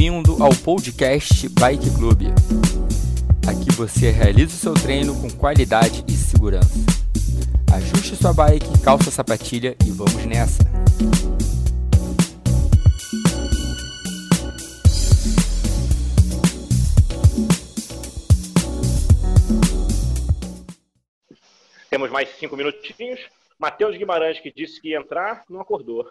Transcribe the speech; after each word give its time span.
bem-vindo 0.00 0.42
ao 0.42 0.48
podcast 0.64 1.46
Bike 1.50 1.90
Club. 1.94 2.22
Aqui 3.46 3.70
você 3.76 4.10
realiza 4.10 4.54
o 4.54 4.58
seu 4.58 4.72
treino 4.72 5.14
com 5.20 5.28
qualidade 5.28 6.02
e 6.08 6.12
segurança. 6.12 6.78
Ajuste 7.70 8.16
sua 8.16 8.32
bike, 8.32 8.80
calça 8.82 9.10
a 9.10 9.12
sapatilha 9.12 9.76
e 9.86 9.90
vamos 9.90 10.24
nessa! 10.24 10.62
Temos 21.90 22.10
mais 22.10 22.30
cinco 22.38 22.56
minutinhos. 22.56 23.20
Matheus 23.58 23.98
Guimarães, 23.98 24.40
que 24.40 24.50
disse 24.50 24.80
que 24.80 24.88
ia 24.88 24.98
entrar, 24.98 25.44
não 25.50 25.60
acordou. 25.60 26.10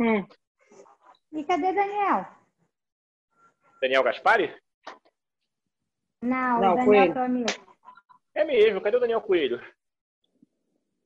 Hum. 0.00 0.26
E 1.34 1.44
cadê 1.44 1.70
Daniel? 1.74 2.37
Daniel 3.80 4.02
Gaspari? 4.02 4.54
Não, 6.22 6.60
Não, 6.60 6.72
o 6.72 6.76
Daniel 6.76 7.14
Coelho. 7.14 7.44
É 8.34 8.44
mesmo, 8.44 8.80
cadê 8.80 8.96
o 8.96 9.00
Daniel 9.00 9.20
Coelho? 9.20 9.60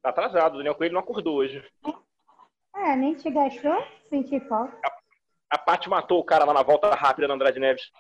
Tá 0.03 0.11
atrasado, 0.11 0.55
o 0.55 0.57
Daniel 0.59 0.75
Coelho 0.75 0.95
não 0.95 1.01
acordou 1.01 1.37
hoje. 1.37 1.65
É, 2.75 2.97
nem 2.97 3.15
te 3.15 3.31
gastou? 3.31 3.87
Senti 4.09 4.41
falta. 4.49 4.77
A 5.51 5.59
Paty 5.59 5.89
matou 5.89 6.19
o 6.19 6.25
cara 6.25 6.45
lá 6.45 6.55
na 6.55 6.63
volta 6.63 6.91
rápida 6.95 7.29
na 7.29 7.35
Andrade 7.35 7.61
Neves. 7.61 7.91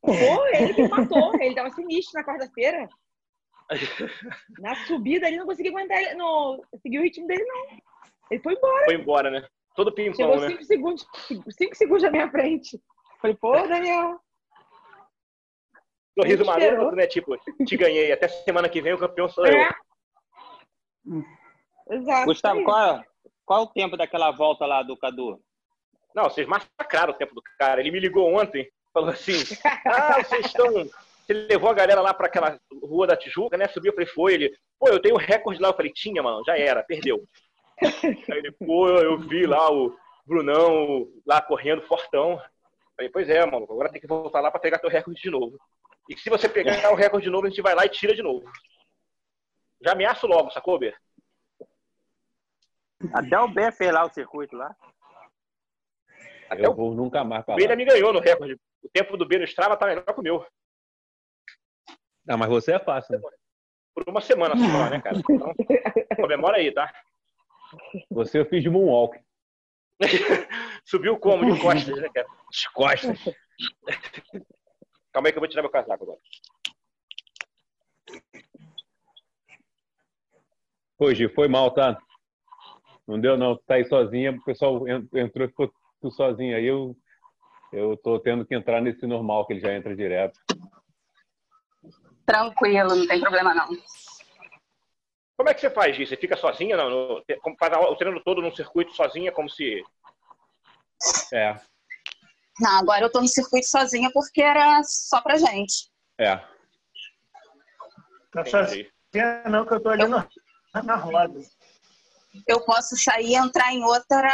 Pô, 0.00 0.46
ele 0.54 0.72
que 0.72 0.88
matou. 0.88 1.34
Ele 1.40 1.54
tava 1.54 1.70
sinistro 1.70 2.14
na 2.18 2.24
quarta-feira. 2.24 2.88
Na 4.58 4.74
subida 4.86 5.28
ele 5.28 5.36
não 5.36 5.46
conseguia 5.46 5.70
aguentar, 5.70 5.96
ele- 6.00 6.14
no, 6.14 6.60
seguir 6.82 6.98
o 6.98 7.02
ritmo 7.02 7.26
dele, 7.28 7.44
não. 7.44 7.78
Ele 8.28 8.42
foi 8.42 8.54
embora. 8.54 8.84
Foi 8.84 8.94
embora, 8.94 9.30
né? 9.30 9.46
Todo 9.76 9.92
pimpão, 9.94 10.16
Chegou 10.16 10.40
né? 10.40 10.48
cinco 10.48 10.64
segundos, 10.64 11.06
cinco 11.50 11.74
segundos 11.76 12.02
na 12.02 12.10
minha 12.10 12.28
frente. 12.28 12.80
Falei, 13.20 13.36
pô, 13.36 13.52
Daniel. 13.52 14.18
Sorriso 16.18 16.44
maroto, 16.44 16.96
né? 16.96 17.06
Tipo, 17.06 17.36
te 17.66 17.76
ganhei. 17.76 18.12
Até 18.12 18.28
semana 18.28 18.68
que 18.68 18.80
vem 18.80 18.94
o 18.94 18.98
campeão 18.98 19.28
sou 19.28 19.46
eu. 19.46 19.56
É. 19.56 19.70
Exato. 21.90 22.26
Gustavo, 22.26 22.56
isso. 22.56 22.64
qual 22.64 22.78
é, 22.78 23.04
qual 23.44 23.60
é 23.60 23.62
o 23.62 23.66
tempo 23.66 23.96
daquela 23.96 24.30
volta 24.30 24.66
lá 24.66 24.82
do 24.82 24.96
Cadu? 24.96 25.40
Não, 26.14 26.24
vocês 26.24 26.46
massacraram 26.46 27.12
o 27.12 27.16
tempo 27.16 27.34
do 27.34 27.42
cara. 27.58 27.80
Ele 27.80 27.90
me 27.90 28.00
ligou 28.00 28.34
ontem, 28.34 28.68
falou 28.92 29.10
assim: 29.10 29.34
Ah, 29.84 30.22
vocês 30.22 30.46
estão. 30.46 30.66
Você 31.26 31.32
levou 31.32 31.70
a 31.70 31.74
galera 31.74 32.00
lá 32.00 32.12
pra 32.12 32.26
aquela 32.26 32.58
rua 32.82 33.06
da 33.06 33.16
Tijuca, 33.16 33.56
né? 33.56 33.68
Subiu, 33.68 33.90
eu 33.90 33.94
falei, 33.94 34.08
foi. 34.08 34.34
Ele, 34.34 34.56
pô, 34.78 34.88
eu 34.88 35.00
tenho 35.00 35.14
um 35.14 35.18
recorde 35.18 35.60
lá. 35.60 35.68
Eu 35.68 35.74
falei, 35.74 35.92
tinha, 35.92 36.22
mano, 36.22 36.42
já 36.44 36.58
era, 36.58 36.82
perdeu. 36.82 37.22
Aí 37.82 38.38
ele, 38.38 38.52
pô, 38.52 38.88
eu 38.88 39.18
vi 39.18 39.46
lá 39.46 39.70
o 39.72 39.96
Brunão 40.26 41.06
lá 41.24 41.40
correndo 41.40 41.82
fortão. 41.82 42.40
Falei, 43.00 43.10
pois 43.10 43.30
é, 43.30 43.46
mano, 43.46 43.64
agora 43.64 43.90
tem 43.90 43.98
que 43.98 44.06
voltar 44.06 44.42
lá 44.42 44.50
pra 44.50 44.60
pegar 44.60 44.78
teu 44.78 44.90
recorde 44.90 45.22
de 45.22 45.30
novo. 45.30 45.58
E 46.06 46.18
se 46.18 46.28
você 46.28 46.46
pegar 46.50 46.92
o 46.92 46.94
recorde 46.94 47.24
de 47.24 47.30
novo, 47.30 47.46
a 47.46 47.48
gente 47.48 47.62
vai 47.62 47.74
lá 47.74 47.86
e 47.86 47.88
tira 47.88 48.14
de 48.14 48.20
novo. 48.22 48.44
Já 49.80 49.92
ameaço 49.92 50.26
logo, 50.26 50.50
sacou, 50.50 50.78
Ber? 50.78 50.94
Até 53.14 53.40
o 53.40 53.48
B 53.48 53.72
fez 53.72 53.90
lá 53.90 54.04
o 54.04 54.12
circuito 54.12 54.54
lá. 54.54 54.76
Até 56.50 56.66
Eu 56.66 56.72
o 56.72 56.74
vou 56.74 56.94
nunca 56.94 57.24
mais 57.24 57.42
pra 57.42 57.54
B 57.54 57.62
ainda 57.62 57.74
me 57.74 57.86
ganhou 57.86 58.12
no 58.12 58.20
recorde. 58.20 58.60
O 58.82 58.88
tempo 58.90 59.16
do 59.16 59.26
B 59.26 59.38
no 59.38 59.44
Strava 59.44 59.78
tá 59.78 59.86
melhor 59.86 60.04
que 60.04 60.20
o 60.20 60.22
meu. 60.22 60.46
Ah, 62.28 62.36
mas 62.36 62.50
você 62.50 62.74
é 62.74 62.78
fácil, 62.78 63.18
né? 63.18 63.30
Por 63.94 64.04
uma 64.06 64.20
semana 64.20 64.54
só, 64.58 64.90
né, 64.90 65.00
cara? 65.00 65.16
Então, 65.18 65.54
comemora 66.16 66.58
aí, 66.58 66.70
tá? 66.70 66.92
Você 68.10 68.40
eu 68.40 68.44
fiz 68.44 68.62
de 68.62 68.68
moonwalk. 68.68 69.18
Subiu 70.90 71.16
como? 71.20 71.44
De 71.44 71.60
costas, 71.62 71.96
né, 72.00 72.08
cara? 72.12 72.26
De 72.50 72.72
costas. 72.72 73.18
Calma 75.12 75.28
aí 75.28 75.32
que 75.32 75.38
eu 75.38 75.40
vou 75.40 75.48
tirar 75.48 75.62
meu 75.62 75.70
casaco 75.70 76.02
agora. 76.02 76.18
Gi, 81.14 81.28
foi 81.28 81.46
mal, 81.46 81.70
tá? 81.70 81.96
Não 83.06 83.20
deu 83.20 83.36
não, 83.38 83.56
tá 83.56 83.74
aí 83.74 83.84
sozinha, 83.84 84.32
o 84.32 84.42
pessoal 84.42 84.86
en- 84.88 85.08
entrou 85.14 85.46
e 85.46 85.50
ficou 85.50 85.72
tu 86.00 86.10
sozinho. 86.10 86.56
Aí 86.56 86.66
eu, 86.66 86.96
eu 87.72 87.96
tô 87.96 88.18
tendo 88.18 88.44
que 88.44 88.54
entrar 88.54 88.80
nesse 88.82 89.06
normal, 89.06 89.46
que 89.46 89.52
ele 89.52 89.60
já 89.60 89.72
entra 89.72 89.94
direto. 89.94 90.38
Tranquilo, 92.26 92.96
não 92.96 93.06
tem 93.06 93.20
problema 93.20 93.54
não. 93.54 93.68
Como 95.36 95.48
é 95.48 95.54
que 95.54 95.60
você 95.60 95.70
faz, 95.70 95.94
Gi? 95.96 96.04
Você 96.06 96.16
fica 96.16 96.36
sozinha? 96.36 96.76
Não, 96.76 96.90
no, 96.90 97.24
como 97.42 97.56
faz 97.56 97.72
o 97.76 97.96
treino 97.96 98.20
todo 98.24 98.42
num 98.42 98.54
circuito 98.54 98.92
sozinha, 98.92 99.30
como 99.30 99.48
se. 99.48 99.82
É, 101.32 101.58
Não, 102.60 102.78
agora 102.78 103.04
eu 103.04 103.10
tô 103.12 103.20
no 103.20 103.28
circuito 103.28 103.66
sozinha 103.66 104.10
porque 104.12 104.42
era 104.42 104.82
só 104.84 105.20
pra 105.20 105.36
gente. 105.36 105.90
é. 106.18 106.36
Não 108.34 108.42
Entendi. 108.42 108.50
sozinha 109.12 109.42
não, 109.48 109.66
que 109.66 109.74
eu 109.74 109.80
tô 109.82 109.88
ali 109.88 110.06
no, 110.06 110.24
na 110.84 110.94
roda. 110.94 111.40
Eu 112.46 112.60
posso 112.64 112.96
sair 112.96 113.30
e 113.30 113.34
entrar 113.34 113.72
em 113.72 113.82
outra 113.82 114.30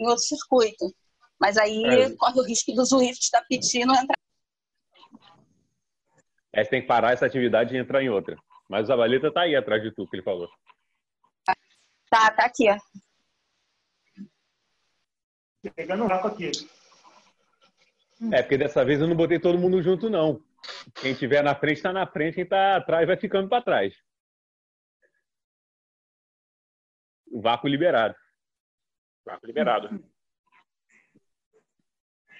em 0.00 0.06
outro 0.08 0.24
circuito. 0.24 0.92
Mas 1.38 1.56
aí 1.56 1.84
É. 1.84 2.16
corre 2.16 2.40
o 2.40 2.44
risco 2.44 2.72
do 2.72 2.84
Zwift 2.84 3.30
da 3.30 3.40
Pitino 3.42 3.92
entrar. 3.94 4.16
É, 6.52 6.64
você 6.64 6.70
tem 6.70 6.80
que 6.82 6.88
parar 6.88 7.12
essa 7.12 7.26
atividade 7.26 7.74
e 7.74 7.78
entrar 7.78 8.02
em 8.02 8.08
outra. 8.10 8.36
Mas 8.68 8.84
o 8.84 8.86
Zabaleta 8.86 9.32
tá 9.32 9.42
aí 9.42 9.54
atrás 9.54 9.80
de 9.82 9.92
tu, 9.94 10.08
que 10.08 10.16
ele 10.16 10.22
falou. 10.24 10.48
Tá, 12.10 12.30
tá 12.32 12.46
aqui. 12.46 12.66
Pegando 15.70 16.04
um 16.04 16.06
rapa 16.06 16.28
aqui. 16.28 16.50
É, 18.32 18.42
porque 18.42 18.56
dessa 18.58 18.84
vez 18.84 19.00
eu 19.00 19.06
não 19.06 19.16
botei 19.16 19.38
todo 19.38 19.58
mundo 19.58 19.82
junto, 19.82 20.08
não. 20.08 20.42
Quem 21.00 21.14
tiver 21.14 21.42
na 21.42 21.54
frente 21.54 21.82
tá 21.82 21.92
na 21.92 22.06
frente, 22.06 22.36
quem 22.36 22.46
tá 22.46 22.76
atrás 22.76 23.06
vai 23.06 23.16
ficando 23.16 23.48
para 23.48 23.62
trás. 23.62 23.94
O 27.30 27.40
vácuo 27.40 27.68
liberado. 27.68 28.14
Vácuo 29.24 29.46
liberado. 29.46 29.88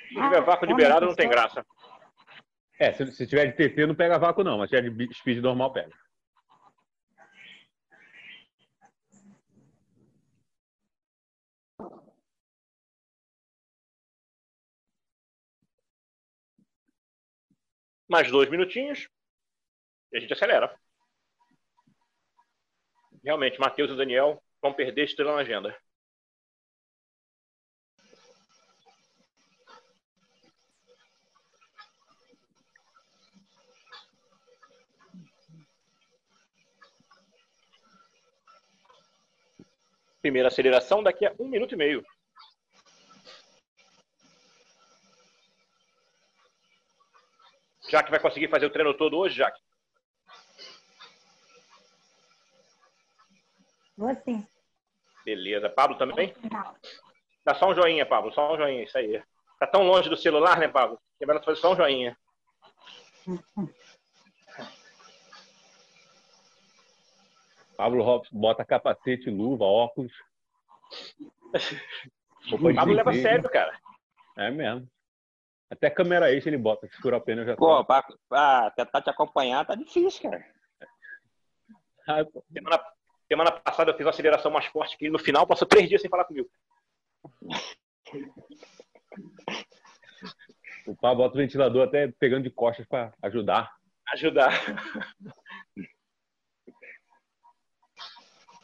Se 0.09 0.19
Ah, 0.19 0.29
tiver 0.29 0.43
vácuo 0.43 0.67
liberado, 0.67 1.06
não 1.06 1.15
tem 1.15 1.29
graça. 1.29 1.65
É, 2.79 2.93
se, 2.93 3.06
se 3.12 3.27
tiver 3.27 3.47
de 3.47 3.53
TT 3.53 3.87
não 3.87 3.95
pega 3.95 4.19
vácuo 4.19 4.45
não, 4.45 4.59
mas 4.59 4.71
se 4.71 4.77
tiver 4.77 4.91
de 4.91 5.15
speed 5.15 5.39
normal 5.43 5.73
pega. 5.73 6.03
Mais 18.09 18.31
dois 18.31 18.50
minutinhos 18.50 19.09
e 20.12 20.16
a 20.16 20.20
gente 20.20 20.32
acelera. 20.32 20.75
Realmente, 23.22 23.59
Matheus 23.59 23.91
e 23.91 23.97
Daniel 23.97 24.42
vão 24.60 24.72
perder 24.72 25.04
estrela 25.04 25.34
na 25.34 25.41
agenda. 25.41 25.76
Primeira 40.20 40.48
aceleração 40.48 41.03
daqui 41.03 41.26
a 41.26 41.34
um 41.38 41.48
minuto 41.48 41.75
e 41.75 41.76
meio. 41.76 42.04
Jaque 47.94 48.10
vai 48.10 48.19
conseguir 48.19 48.49
fazer 48.49 48.66
o 48.66 48.71
treino 48.71 48.93
todo 48.93 49.16
hoje, 49.16 49.37
Jaque? 49.37 49.60
Vou 53.97 54.12
sim. 54.25 54.44
Beleza. 55.25 55.71
Pablo 55.71 55.97
também? 55.97 56.34
Dá 57.44 57.55
só 57.55 57.70
um 57.70 57.75
joinha, 57.75 58.05
Pablo. 58.05 58.32
Só 58.32 58.52
um 58.52 58.56
joinha, 58.56 58.82
isso 58.82 58.99
aí. 58.99 59.23
Tá 59.61 59.69
tão 59.69 59.85
longe 59.85 60.08
do 60.11 60.17
celular, 60.17 60.58
né, 60.58 60.67
Pablo? 60.67 61.00
Que 61.20 61.25
vai 61.25 61.41
fazer 61.41 61.61
só 61.61 61.73
um 61.73 61.76
joinha. 61.76 62.19
Pablo 67.76 68.02
Hobbs 68.02 68.29
bota 68.32 68.64
capacete, 68.64 69.31
luva, 69.31 69.64
óculos. 69.64 70.12
Pablo 72.75 72.94
leva 72.94 73.11
a 73.11 73.14
sério, 73.14 73.49
cara. 73.49 73.79
É 74.37 74.50
mesmo. 74.50 74.88
Até 75.70 75.90
câmera 75.90 76.32
extra 76.32 76.50
ele 76.50 76.62
bota. 76.62 76.87
Se 76.88 76.96
furar 76.99 77.20
o 77.20 77.22
pneu 77.22 77.44
já 77.44 77.56
Pô, 77.56 77.82
tá. 77.84 78.02
pra, 78.02 78.16
pra 78.28 78.70
tentar 78.72 79.02
te 79.02 79.11
acompanhar 79.11 79.66
tá 79.66 79.75
difícil, 79.75 80.31
cara. 80.31 80.46
Ah, 82.06 82.25
pô. 82.25 82.44
Semana, 82.52 82.84
semana 83.26 83.52
passada 83.52 83.90
eu 83.90 83.96
fiz 83.96 84.06
uma 84.06 84.11
aceleração 84.11 84.50
mais 84.50 84.66
forte 84.66 84.96
que 84.96 85.05
ele 85.06 85.12
no 85.12 85.19
final 85.19 85.46
passou 85.46 85.66
três 85.66 85.88
dias 85.88 86.00
sem 86.00 86.11
falar 86.11 86.25
comigo. 86.25 86.49
O 90.87 90.94
Pablo 90.94 91.25
bota 91.25 91.34
o 91.34 91.38
ventilador 91.38 91.88
até 91.88 92.12
pegando 92.19 92.44
de 92.44 92.50
costas 92.50 92.87
para 92.87 93.12
ajudar. 93.22 93.75
Ajudar. 94.12 94.52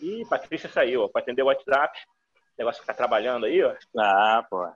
Ih, 0.01 0.25
Patrícia 0.29 0.69
saiu, 0.69 1.05
ó, 1.05 1.09
para 1.09 1.23
atender 1.23 1.43
o 1.43 1.47
WhatsApp. 1.47 1.99
O 2.35 2.59
negócio 2.59 2.83
ficar 2.83 2.95
trabalhando 2.95 3.47
aí, 3.47 3.63
ó. 3.63 3.75
Ah, 3.99 4.47
pô. 4.49 4.71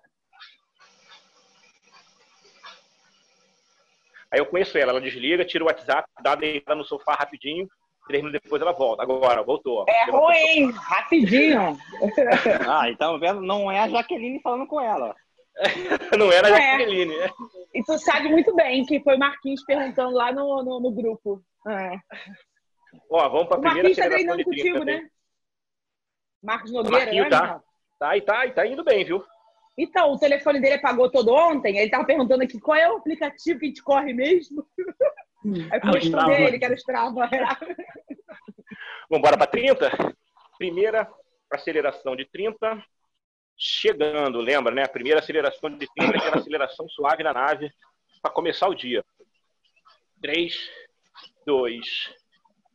Aí 4.34 4.40
eu 4.40 4.46
conheço 4.46 4.76
ela, 4.76 4.90
ela 4.90 5.00
desliga, 5.00 5.44
tira 5.44 5.62
o 5.62 5.68
WhatsApp, 5.68 6.08
dá 6.20 6.34
deitada 6.34 6.74
no 6.76 6.84
sofá 6.84 7.14
rapidinho, 7.14 7.68
três 8.04 8.20
minutos 8.20 8.42
depois 8.42 8.60
ela 8.60 8.72
volta. 8.72 9.04
Agora, 9.04 9.44
voltou. 9.44 9.84
É 9.88 10.10
ruim, 10.10 10.72
rapidinho. 10.72 11.78
Ah, 12.68 12.90
então 12.90 13.16
vendo, 13.20 13.40
não 13.40 13.70
é 13.70 13.78
a 13.78 13.88
Jaqueline 13.88 14.40
falando 14.42 14.66
com 14.66 14.80
ela. 14.80 15.14
Não 16.18 16.32
era 16.32 16.48
a 16.48 16.50
Não 16.50 16.56
é. 16.56 16.70
Jaqueline, 16.72 17.16
né? 17.16 17.30
E 17.72 17.84
tu 17.84 17.96
sabe 17.96 18.28
muito 18.28 18.52
bem 18.56 18.84
que 18.84 18.98
foi 19.04 19.16
Marquinhos 19.16 19.62
perguntando 19.64 20.10
lá 20.16 20.32
no, 20.32 20.64
no, 20.64 20.80
no 20.80 20.90
grupo. 20.90 21.40
É. 21.68 21.96
Ó, 23.08 23.28
vamos 23.28 23.46
pra 23.46 23.58
O 23.58 23.60
primeira 23.60 23.88
Marquinhos 23.88 23.96
tá 23.96 24.08
treinando 24.08 24.38
de 24.38 24.44
30. 24.50 24.62
contigo, 24.62 24.84
né? 24.84 25.08
Marcos 26.42 26.72
Nogueira, 26.72 26.98
Marquinhos 26.98 27.30
né? 27.30 27.30
tá. 27.30 27.62
Tá, 28.00 28.16
e 28.16 28.20
tá, 28.22 28.46
e 28.46 28.50
tá 28.50 28.66
indo 28.66 28.82
bem, 28.82 29.04
viu? 29.04 29.24
Então, 29.76 30.12
o 30.12 30.18
telefone 30.18 30.60
dele 30.60 30.74
apagou 30.74 31.10
todo 31.10 31.32
ontem. 31.32 31.78
Ele 31.78 31.90
tava 31.90 32.04
perguntando 32.04 32.42
aqui 32.44 32.60
qual 32.60 32.76
é 32.78 32.90
o 32.92 32.96
aplicativo 32.98 33.58
que 33.58 33.66
a 33.66 33.68
gente 33.68 33.82
corre 33.82 34.12
mesmo. 34.12 34.64
Aí 35.70 35.80
eu 35.82 35.90
Ah, 35.94 35.98
Strava. 35.98 36.32
ele, 36.32 36.58
que 36.58 36.64
era 36.64 36.74
o 36.74 36.76
Strava. 36.76 37.28
Vamos 37.28 37.28
embora 39.10 39.36
para 39.36 39.46
30? 39.46 39.90
Primeira 40.58 41.10
aceleração 41.50 42.14
de 42.14 42.24
30. 42.26 42.82
Chegando, 43.56 44.40
lembra, 44.40 44.72
né? 44.74 44.82
A 44.84 44.88
primeira 44.88 45.20
aceleração 45.20 45.70
de 45.70 45.86
30, 45.94 46.16
aquela 46.16 46.36
aceleração 46.36 46.88
suave 46.88 47.22
na 47.22 47.32
nave, 47.32 47.70
para 48.22 48.30
começar 48.32 48.68
o 48.68 48.74
dia. 48.74 49.04
3, 50.22 50.70
2, 51.46 52.14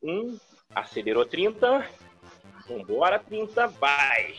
1. 0.04 0.38
Acelerou 0.76 1.26
30. 1.26 1.86
Vambora, 2.68 3.20
30. 3.20 3.68
Vai. 3.68 4.36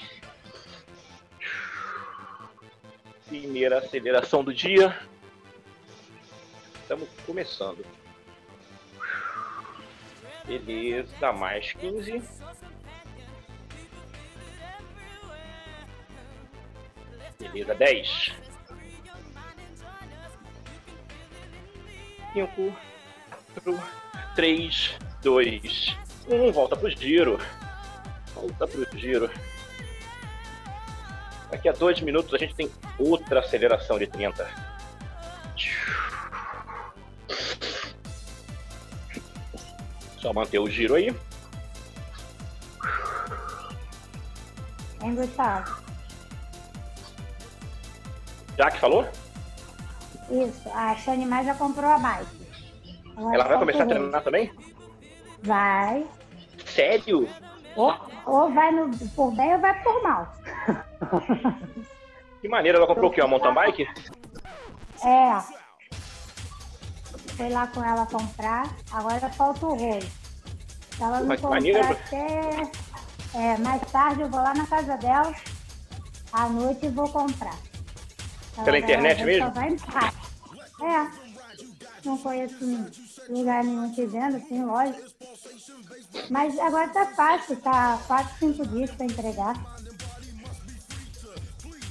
Primeira 3.31 3.79
aceleração 3.79 4.43
do 4.43 4.53
dia. 4.53 4.99
Estamos 6.83 7.09
começando. 7.25 7.87
Beleza, 10.45 11.33
mais 11.33 11.73
15. 11.75 12.21
Beleza, 17.39 17.73
10. 17.77 18.33
5, 22.33 22.77
4, 23.55 23.81
3, 24.35 24.99
2, 25.23 25.97
1. 26.29 26.51
Volta 26.51 26.77
pro 26.77 26.91
giro. 26.91 27.39
Volta 28.35 28.67
pro 28.67 28.99
giro. 28.99 29.31
Daqui 31.51 31.69
a 31.69 31.73
dois 31.73 32.01
minutos 32.01 32.33
a 32.35 32.39
gente 32.39 32.55
tem 32.55 32.71
outra 32.99 33.41
aceleração 33.41 33.99
de 33.99 34.07
30. 34.07 34.49
Só 40.19 40.33
manter 40.33 40.59
o 40.59 40.69
giro 40.69 40.95
aí. 40.95 41.15
Hein, 45.03 45.15
Gustavo? 45.15 45.81
Já 48.59 48.71
que 48.71 48.79
falou? 48.79 49.09
Isso, 50.31 50.69
a 50.75 50.95
Shane 50.97 51.25
Mais 51.27 51.47
já 51.47 51.55
comprou 51.55 51.91
a 51.91 51.99
bike. 51.99 52.27
Agora 53.17 53.35
Ela 53.35 53.49
vai 53.49 53.59
começar 53.59 53.83
a 53.83 53.87
o 53.87 53.89
Rei. 53.89 53.97
treinar 53.99 54.23
também? 54.23 54.53
Vai. 55.43 56.07
Sério? 56.67 57.29
Ou, 57.77 57.95
ou 58.27 58.53
vai 58.53 58.71
no, 58.71 58.91
por 59.11 59.35
bem 59.35 59.55
ou 59.55 59.61
vai 59.61 59.83
por 59.83 60.03
mal. 60.03 60.37
Que 62.41 62.49
maneira, 62.49 62.79
ela 62.79 62.87
comprou 62.87 63.11
o 63.11 63.13
quê? 63.13 63.21
Uma 63.21 63.29
mountain 63.29 63.55
bike? 63.55 63.89
É. 65.05 65.61
Foi 67.37 67.49
lá 67.49 67.67
com 67.67 67.85
ela 67.85 68.07
comprar, 68.07 68.69
agora 68.93 69.31
falta 69.31 69.67
o 69.67 69.75
rolo. 69.75 70.03
Se 70.03 71.03
ela 71.03 71.21
não 71.21 71.29
comprar 71.37 71.51
maneiro. 71.51 71.81
até 71.81 72.71
é, 73.35 73.57
mais 73.59 73.83
tarde, 73.91 74.23
eu 74.23 74.29
vou 74.29 74.41
lá 74.41 74.55
na 74.55 74.67
casa 74.67 74.97
dela, 74.97 75.35
à 76.33 76.49
noite 76.49 76.89
vou 76.89 77.09
comprar. 77.09 77.57
Ela 78.57 78.65
Pela 78.65 78.79
internet 78.79 79.25
mesmo? 79.25 79.47
Só 79.47 79.53
vai 79.53 79.69
em 79.71 79.77
casa. 79.77 80.17
É. 80.83 81.31
Não 82.05 82.17
conheço 82.19 82.57
lugar 83.29 83.63
nenhum 83.63 83.93
que 83.95 84.07
venda, 84.07 84.39
assim, 84.39 84.65
lógico. 84.65 85.01
Mas 86.31 86.59
agora 86.59 86.89
tá 86.89 87.07
fácil, 87.07 87.57
tá 87.57 87.99
4, 88.07 88.39
5 88.39 88.67
dias 88.69 88.91
para 88.93 89.07
entregar. 89.07 89.80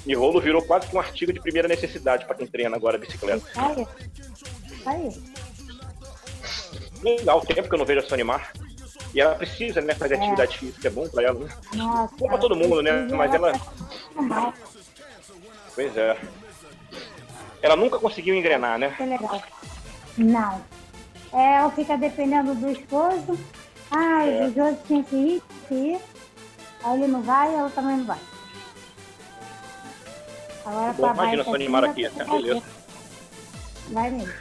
E 0.05 0.15
rolo 0.15 0.39
virou 0.41 0.61
quase 0.61 0.87
que 0.87 0.95
um 0.95 0.99
artigo 0.99 1.31
de 1.33 1.39
primeira 1.41 1.67
necessidade 1.67 2.25
para 2.25 2.35
quem 2.35 2.47
treina 2.47 2.75
agora 2.75 2.97
bicicleta. 2.97 3.45
Aí. 3.55 3.87
Aí. 4.85 5.23
Legal, 7.03 7.39
o 7.39 7.45
tempo 7.45 7.67
que 7.67 7.73
eu 7.75 7.79
não 7.79 7.85
vejo 7.85 7.99
a 7.99 8.03
Sony 8.03 8.23
Mar. 8.23 8.51
E 9.13 9.19
ela 9.21 9.35
precisa, 9.35 9.81
né, 9.81 9.93
fazer 9.95 10.15
É. 10.15 10.17
atividade 10.17 10.57
física, 10.57 10.87
é 10.87 10.91
bom 10.91 11.07
para 11.07 11.23
ela, 11.23 11.39
né? 11.39 11.49
Nossa. 11.73 12.15
Bom 12.17 12.27
pra 12.27 12.37
todo 12.37 12.55
mundo, 12.55 12.81
né? 12.81 13.07
Mas 13.11 13.33
ela-. 13.33 13.53
Pois 15.75 15.95
é. 15.97 16.17
Ela 17.61 17.75
nunca 17.75 17.99
conseguiu 17.99 18.35
engrenar, 18.35 18.77
né? 18.77 18.93
Que 18.95 19.03
legal. 19.03 19.41
Não. 20.17 20.61
É, 21.33 21.55
ela 21.57 21.71
fica 21.71 21.97
dependendo 21.97 22.55
do 22.55 22.69
esposo. 22.71 23.37
Ah, 23.91 24.25
É. 24.25 24.45
o 24.45 24.53
José 24.53 24.77
tinha 24.87 25.03
que 25.03 25.15
ir, 25.15 25.43
que 25.67 25.73
ir. 25.73 25.99
Aí 26.83 27.01
ele 27.01 27.11
não 27.11 27.21
vai, 27.21 27.53
ela 27.53 27.69
também 27.69 27.97
não 27.97 28.05
vai. 28.05 28.19
Agora 30.69 30.93
Bom, 30.93 31.01
pra 31.01 31.13
imagina 31.13 31.43
só 31.43 31.55
animar 31.55 31.83
aqui, 31.83 32.03
né? 32.03 32.09
fazer. 32.11 32.29
beleza. 32.31 32.63
Vai 33.89 34.11
mesmo. 34.11 34.33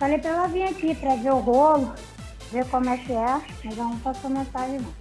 Falei 0.00 0.18
pra 0.18 0.30
ela 0.30 0.48
vir 0.48 0.64
aqui 0.64 0.94
pra 0.96 1.14
ver 1.14 1.30
o 1.30 1.38
rolo, 1.38 1.94
ver 2.50 2.66
como 2.66 2.90
é 2.90 2.96
que 2.98 3.12
é, 3.12 3.40
mas 3.64 3.78
ela 3.78 3.88
não 3.88 3.98
passou 4.00 4.28
mensagem 4.28 4.80
não. 4.80 4.92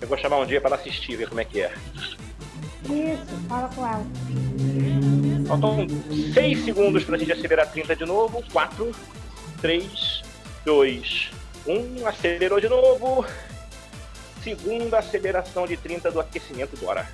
Eu 0.00 0.08
vou 0.08 0.18
chamar 0.18 0.38
um 0.38 0.46
dia 0.46 0.60
para 0.60 0.70
ela 0.70 0.76
assistir, 0.80 1.16
ver 1.16 1.28
como 1.28 1.40
é 1.40 1.44
que 1.44 1.60
é. 1.60 1.72
Isso, 2.84 3.48
fala 3.48 3.68
com 3.68 3.86
ela. 3.86 4.04
Faltam 5.46 5.86
6 6.34 6.64
segundos 6.64 7.04
para 7.04 7.14
a 7.16 7.18
gente 7.18 7.32
acelerar 7.32 7.70
30 7.70 7.94
de 7.96 8.04
novo. 8.04 8.42
4, 8.52 8.92
3, 9.60 10.22
2, 10.64 11.30
1. 11.66 12.06
Acelerou 12.06 12.60
de 12.60 12.68
novo. 12.68 13.24
Segunda 14.42 14.98
aceleração 14.98 15.66
de 15.66 15.76
30 15.76 16.10
do 16.10 16.20
aquecimento, 16.20 16.76
bora. 16.78 17.08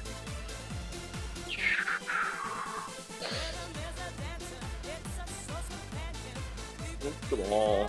Muito 7.04 7.36
bom. 7.36 7.86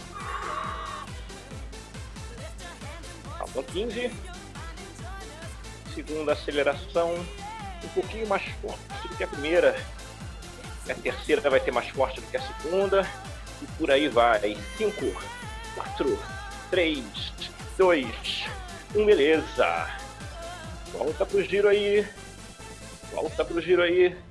Faltam 3.37 3.63
15. 3.63 4.11
Segunda 5.93 6.33
aceleração 6.33 7.15
um 7.81 7.87
pouquinho 7.89 8.27
mais 8.27 8.43
forte 8.61 9.07
do 9.07 9.15
que 9.15 9.23
a 9.23 9.27
primeira. 9.27 9.81
A 10.89 10.93
terceira 10.93 11.49
vai 11.49 11.59
ser 11.61 11.71
mais 11.71 11.87
forte 11.89 12.19
do 12.19 12.27
que 12.27 12.35
a 12.35 12.41
segunda. 12.41 13.09
E 13.61 13.65
por 13.77 13.89
aí 13.89 14.09
vai. 14.09 14.57
5, 14.77 15.23
4, 15.75 16.19
3, 16.69 17.05
2, 17.77 18.45
1, 18.95 19.05
beleza. 19.05 19.89
Volta 20.91 21.25
pro 21.25 21.41
giro 21.41 21.69
aí. 21.69 22.05
Volta 23.13 23.45
pro 23.45 23.61
giro 23.61 23.81
aí. 23.81 24.24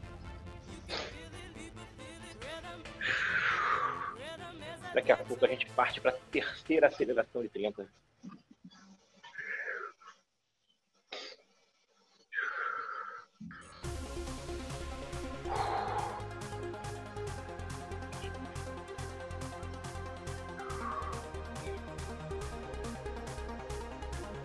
Daqui 4.94 5.10
a 5.10 5.16
pouco 5.16 5.44
a 5.44 5.48
gente 5.48 5.66
parte 5.72 6.00
para 6.00 6.12
a 6.12 6.14
terceira 6.30 6.86
aceleração 6.86 7.42
de 7.42 7.48
30. 7.48 7.84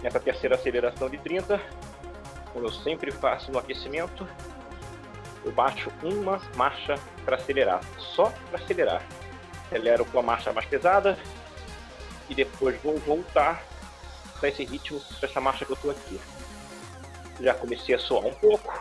Nessa 0.01 0.19
terceira 0.19 0.55
aceleração 0.55 1.09
de 1.09 1.19
30, 1.19 1.61
como 2.51 2.65
eu 2.65 2.71
sempre 2.71 3.11
faço 3.11 3.51
no 3.51 3.59
aquecimento, 3.59 4.27
eu 5.45 5.51
baixo 5.51 5.91
uma 6.01 6.39
marcha 6.55 6.95
para 7.23 7.35
acelerar, 7.35 7.81
só 7.97 8.31
para 8.49 8.63
acelerar. 8.63 9.18
Acelero 9.69 10.03
com 10.05 10.19
a 10.19 10.23
marcha 10.23 10.51
mais 10.51 10.65
pesada 10.65 11.15
e 12.27 12.33
depois 12.33 12.81
vou 12.81 12.97
voltar 12.97 13.63
para 14.39 14.49
esse 14.49 14.65
ritmo, 14.65 14.99
para 15.19 15.29
essa 15.29 15.39
marcha 15.39 15.63
que 15.63 15.71
eu 15.71 15.75
estou 15.75 15.91
aqui. 15.91 16.19
Já 17.39 17.53
comecei 17.53 17.93
a 17.93 17.99
soar 17.99 18.25
um 18.25 18.33
pouco. 18.33 18.73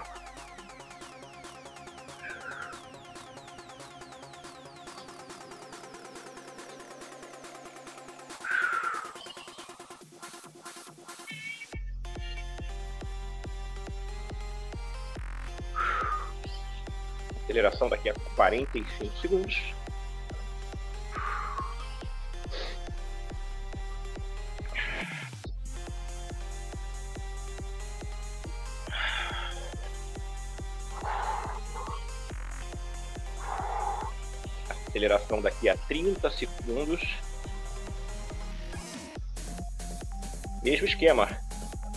Aceleração 17.45 17.91
daqui 17.91 18.09
a 18.09 18.15
45 18.35 19.19
segundos. 19.19 19.75
Aceleração 35.09 35.41
daqui 35.41 35.69
a 35.69 35.77
30 35.77 36.31
segundos. 36.31 37.03
Mesmo 40.63 40.87
esquema. 40.87 41.29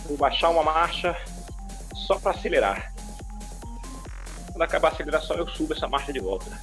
Vou 0.06 0.16
baixar 0.16 0.48
uma 0.48 0.62
marcha 0.62 1.16
só 1.94 2.18
para 2.18 2.32
acelerar. 2.32 2.92
Quando 4.50 4.62
acabar 4.62 4.88
a 4.88 4.92
aceleração, 4.92 5.36
eu 5.36 5.48
subo 5.48 5.74
essa 5.74 5.88
marcha 5.88 6.12
de 6.12 6.20
volta. 6.20 6.58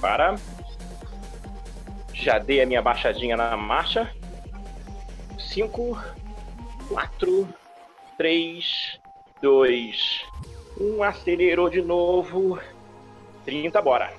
Para. 0.00 0.36
Já 2.12 2.38
dei 2.38 2.62
a 2.62 2.66
minha 2.66 2.82
baixadinha 2.82 3.36
na 3.36 3.56
marcha. 3.56 4.14
5, 5.38 5.98
4, 6.88 7.48
3, 8.16 8.83
2, 9.40 10.24
1. 10.80 11.02
Acelerou 11.02 11.68
de 11.68 11.82
novo. 11.82 12.58
30, 13.44 13.82
bora. 13.82 14.12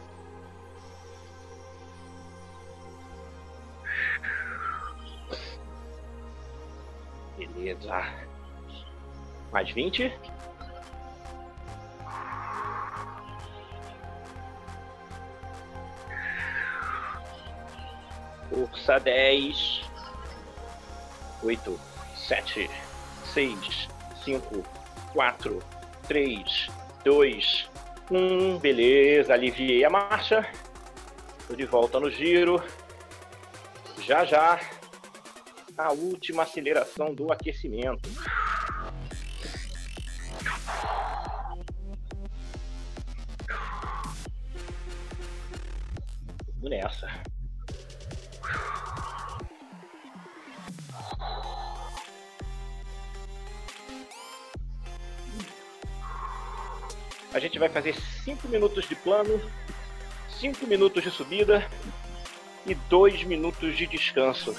Beleza. 7.38 8.04
Mais 9.52 9.70
20. 9.72 10.12
Força 18.50 19.00
10. 19.00 19.86
8, 21.44 21.80
7, 22.16 22.70
6, 23.34 23.88
5, 24.24 24.64
4, 25.16 25.64
3, 26.10 26.68
2, 27.06 27.70
1. 28.12 28.60
Beleza, 28.60 29.34
aliviei 29.34 29.86
a 29.86 29.90
marcha. 29.90 30.46
Tô 31.48 31.56
de 31.56 31.66
volta 31.66 32.02
no 32.02 32.12
giro. 32.12 32.62
Já 34.02 34.26
já. 34.26 34.60
A 35.78 35.92
última 35.94 36.44
aceleração 36.44 37.14
do 37.14 37.32
aquecimento. 37.32 38.10
Vai 57.66 57.70
fazer 57.70 57.96
5 58.24 58.48
minutos 58.48 58.88
de 58.88 58.96
plano, 58.96 59.42
5 60.40 60.68
minutos 60.68 61.04
de 61.04 61.10
subida 61.10 61.68
e 62.66 62.76
2 62.76 63.24
minutos 63.24 63.76
de 63.76 63.88
descanso. 63.88 64.56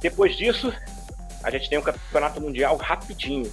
Depois 0.00 0.36
disso, 0.36 0.72
a 1.42 1.50
gente 1.50 1.68
tem 1.68 1.78
um 1.78 1.82
campeonato 1.82 2.40
mundial 2.40 2.76
rapidinho. 2.76 3.52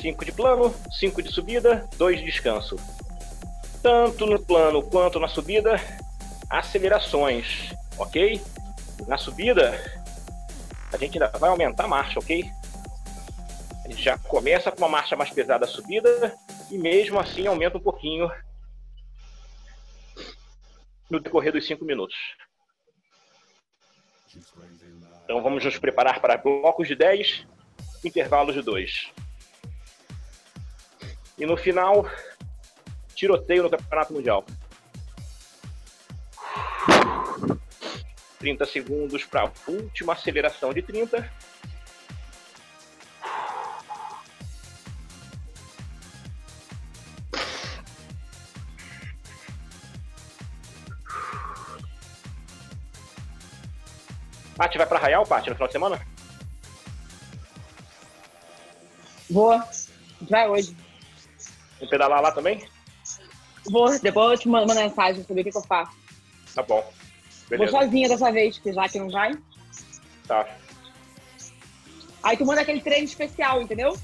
5 0.00 0.24
de 0.24 0.32
plano, 0.32 0.74
5 0.92 1.22
de 1.22 1.32
subida, 1.32 1.88
2 1.98 2.20
de 2.20 2.24
descanso. 2.24 2.76
Tanto 3.82 4.26
no 4.26 4.38
plano 4.38 4.82
quanto 4.82 5.20
na 5.20 5.28
subida, 5.28 5.80
acelerações, 6.48 7.74
ok? 7.98 8.40
Na 9.06 9.18
subida, 9.18 9.78
a 10.92 10.96
gente 10.96 11.20
ainda 11.20 11.38
vai 11.38 11.50
aumentar 11.50 11.84
a 11.84 11.88
marcha, 11.88 12.18
ok? 12.18 12.50
Gente 13.88 14.02
já 14.02 14.18
começa 14.18 14.72
com 14.72 14.78
uma 14.78 14.88
marcha 14.88 15.14
mais 15.14 15.30
pesada 15.30 15.64
a 15.64 15.68
subida 15.68 16.34
e 16.72 16.76
mesmo 16.76 17.20
assim 17.20 17.46
aumenta 17.46 17.78
um 17.78 17.80
pouquinho 17.80 18.28
no 21.08 21.20
decorrer 21.20 21.52
dos 21.52 21.64
5 21.66 21.84
minutos. 21.84 22.16
Então 25.24 25.40
vamos 25.40 25.64
nos 25.64 25.78
preparar 25.78 26.20
para 26.20 26.36
blocos 26.36 26.88
de 26.88 26.96
10, 26.96 27.46
intervalos 28.04 28.54
de 28.54 28.62
2. 28.62 29.12
E 31.38 31.46
no 31.46 31.56
final, 31.56 32.10
tiroteio 33.14 33.62
no 33.62 33.70
Campeonato 33.70 34.12
Mundial. 34.12 34.44
30 38.40 38.66
segundos 38.66 39.24
para 39.24 39.42
a 39.42 39.52
última 39.68 40.12
aceleração 40.14 40.72
de 40.72 40.82
30. 40.82 41.30
Paty, 54.56 54.78
vai 54.78 54.86
para 54.86 54.98
Arraial, 54.98 55.26
Paty, 55.26 55.50
no 55.50 55.54
final 55.54 55.68
de 55.68 55.72
semana? 55.72 56.06
Vou. 59.30 59.62
Vai 60.22 60.48
hoje. 60.48 60.76
Vou 61.78 61.88
pedalar 61.88 62.22
lá 62.22 62.32
também? 62.32 62.66
Vou. 63.70 63.98
Depois 63.98 64.32
eu 64.32 64.38
te 64.38 64.48
mando 64.48 64.64
uma 64.64 64.74
mensagem 64.74 65.16
pra 65.16 65.24
saber 65.28 65.40
o 65.40 65.44
que, 65.44 65.50
que 65.50 65.58
eu 65.58 65.62
faço. 65.62 65.92
Tá 66.54 66.62
bom. 66.62 66.90
Beleza. 67.50 67.70
Vou 67.70 67.82
sozinha 67.82 68.08
dessa 68.08 68.32
vez, 68.32 68.56
porque 68.56 68.72
já 68.72 68.88
que 68.88 68.98
não 68.98 69.10
vai. 69.10 69.36
Tá. 70.26 70.46
Aí 72.22 72.36
tu 72.36 72.46
manda 72.46 72.62
aquele 72.62 72.80
treino 72.80 73.04
especial, 73.04 73.60
entendeu? 73.60 73.96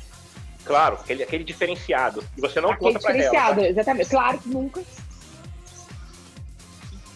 Claro, 0.64 0.96
aquele, 0.96 1.22
aquele 1.22 1.44
diferenciado. 1.44 2.22
E 2.36 2.40
você 2.40 2.60
não 2.60 2.70
aquele 2.70 2.92
conta 2.92 3.00
pra 3.00 3.10
ela. 3.10 3.18
diferenciado, 3.22 3.60
tá? 3.62 3.68
exatamente. 3.68 4.10
Claro 4.10 4.38
que 4.38 4.48
nunca. 4.48 4.82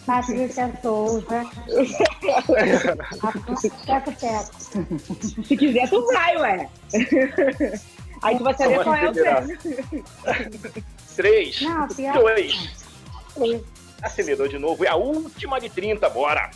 Patrícia 0.05 0.79
Souza. 0.81 1.45
Teco 3.85 4.11
Teco. 4.13 5.43
Se 5.43 5.57
quiser, 5.57 5.89
tu 5.89 6.05
vai, 6.07 6.37
ué. 6.37 6.69
Aí 8.23 8.37
tu 8.37 8.43
vai 8.43 8.53
saber 8.55 8.83
qual 8.83 8.95
é 8.95 9.09
o 9.09 9.13
treino. 9.13 9.57
3, 11.15 11.61
Não. 11.61 11.87
2, 11.87 12.79
1. 13.37 13.63
Acelerou 14.01 14.47
de 14.47 14.59
novo. 14.59 14.85
É 14.85 14.89
a 14.89 14.95
última 14.95 15.59
de 15.59 15.69
30, 15.69 16.09
bora. 16.09 16.51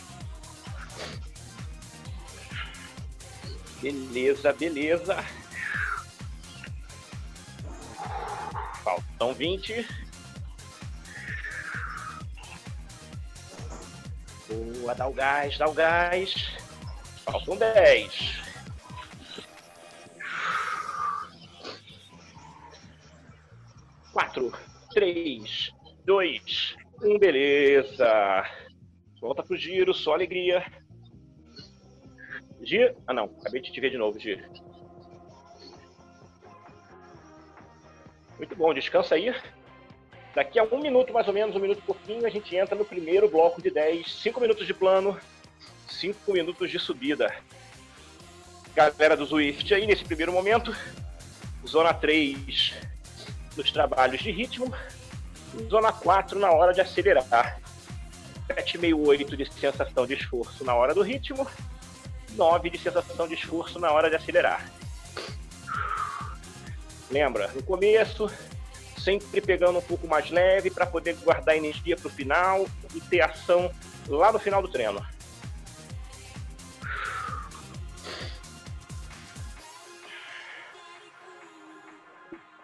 Beleza, 3.80 4.52
beleza. 4.52 5.24
Faltam 8.84 9.34
20. 9.34 9.86
Boa, 14.80 14.94
dá 14.94 15.06
o 15.06 15.12
gás, 15.12 15.56
dá 15.58 15.68
o 15.68 15.72
gás. 15.72 16.34
Faltam 17.24 17.56
10. 17.56 18.42
Quatro, 24.12 24.52
três, 24.92 25.72
dois, 26.04 26.76
um, 27.02 27.18
beleza. 27.18 28.44
Volta 29.20 29.42
pro 29.42 29.56
giro, 29.56 29.94
só 29.94 30.14
alegria. 30.14 30.64
Giro. 32.62 32.94
Ah, 33.06 33.14
não, 33.14 33.24
acabei 33.24 33.60
de 33.60 33.72
te 33.72 33.80
ver 33.80 33.90
de 33.90 33.98
novo, 33.98 34.18
Giro. 34.18 34.42
Muito 38.36 38.56
bom, 38.56 38.74
descansa 38.74 39.14
aí. 39.14 39.32
Daqui 40.34 40.58
a 40.58 40.64
um 40.64 40.80
minuto, 40.80 41.12
mais 41.12 41.28
ou 41.28 41.34
menos, 41.34 41.54
um 41.54 41.58
minuto 41.58 41.78
e 41.78 41.82
pouquinho, 41.82 42.26
a 42.26 42.30
gente 42.30 42.56
entra 42.56 42.74
no 42.74 42.84
primeiro 42.84 43.28
bloco 43.28 43.60
de 43.60 43.70
10. 43.70 44.10
Cinco 44.22 44.40
minutos 44.40 44.66
de 44.66 44.72
plano, 44.72 45.18
cinco 45.88 46.32
minutos 46.32 46.70
de 46.70 46.78
subida. 46.78 47.34
Galera 48.74 49.16
do 49.16 49.26
Zwift 49.26 49.74
aí, 49.74 49.86
nesse 49.86 50.04
primeiro 50.04 50.32
momento. 50.32 50.74
Zona 51.66 51.92
3 51.92 52.72
nos 53.56 53.70
trabalhos 53.70 54.22
de 54.22 54.30
ritmo. 54.30 54.74
Zona 55.68 55.92
4 55.92 56.38
na 56.38 56.50
hora 56.50 56.72
de 56.72 56.80
acelerar. 56.80 57.60
7,5, 58.48 59.06
8 59.06 59.36
de 59.36 59.52
sensação 59.52 60.06
de 60.06 60.14
esforço 60.14 60.64
na 60.64 60.74
hora 60.74 60.94
do 60.94 61.02
ritmo. 61.02 61.46
9 62.30 62.70
de 62.70 62.78
sensação 62.78 63.28
de 63.28 63.34
esforço 63.34 63.78
na 63.78 63.92
hora 63.92 64.08
de 64.08 64.16
acelerar. 64.16 64.66
Lembra, 67.10 67.48
no 67.48 67.62
começo, 67.62 68.30
sempre 69.02 69.40
pegando 69.40 69.78
um 69.78 69.82
pouco 69.82 70.06
mais 70.06 70.30
leve 70.30 70.70
para 70.70 70.86
poder 70.86 71.14
guardar 71.16 71.56
energia 71.56 71.96
para 71.96 72.06
o 72.06 72.10
final 72.10 72.66
e 72.94 73.00
ter 73.00 73.20
ação 73.20 73.72
lá 74.08 74.32
no 74.32 74.38
final 74.38 74.62
do 74.62 74.68
treino. 74.68 75.04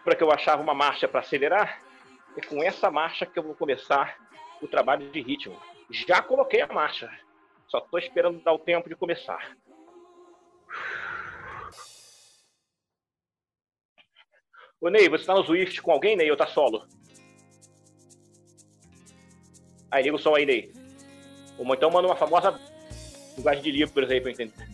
Para 0.05 0.15
que 0.15 0.23
eu 0.23 0.33
achava 0.33 0.63
uma 0.63 0.75
marcha 0.75 1.07
para 1.07 1.21
acelerar, 1.21 1.81
é 2.37 2.41
com 2.41 2.63
essa 2.63 2.91
marcha 2.91 3.27
que 3.27 3.39
eu 3.39 3.43
vou 3.43 3.55
começar 3.55 4.17
o 4.63 4.67
trabalho 4.67 5.11
de 5.11 5.21
ritmo. 5.21 5.61
Já 5.91 6.23
coloquei 6.23 6.63
a 6.63 6.67
marcha. 6.67 7.11
Só 7.67 7.81
tô 7.81 7.99
esperando 7.99 8.43
dar 8.43 8.53
o 8.53 8.59
tempo 8.59 8.89
de 8.89 8.97
começar. 8.97 9.57
Ô 14.81 14.89
Ney, 14.89 15.09
você 15.09 15.25
tá 15.25 15.35
no 15.35 15.45
Swift 15.45 15.83
com 15.83 15.91
alguém, 15.91 16.17
Ney, 16.17 16.31
ou 16.31 16.37
tá 16.37 16.47
solo? 16.47 16.87
Aí, 19.91 20.05
liga 20.05 20.17
o 20.17 20.19
som 20.19 20.35
aí, 20.35 20.47
Ney. 20.47 20.73
Ou 21.59 21.75
então 21.75 21.91
manda 21.91 22.07
uma 22.07 22.17
famosa 22.17 22.59
linguagem 23.37 23.63
de 23.63 23.73
livros 23.73 24.09
aí 24.09 24.21
pra 24.21 24.31
eu 24.31 24.35
entender. 24.35 24.69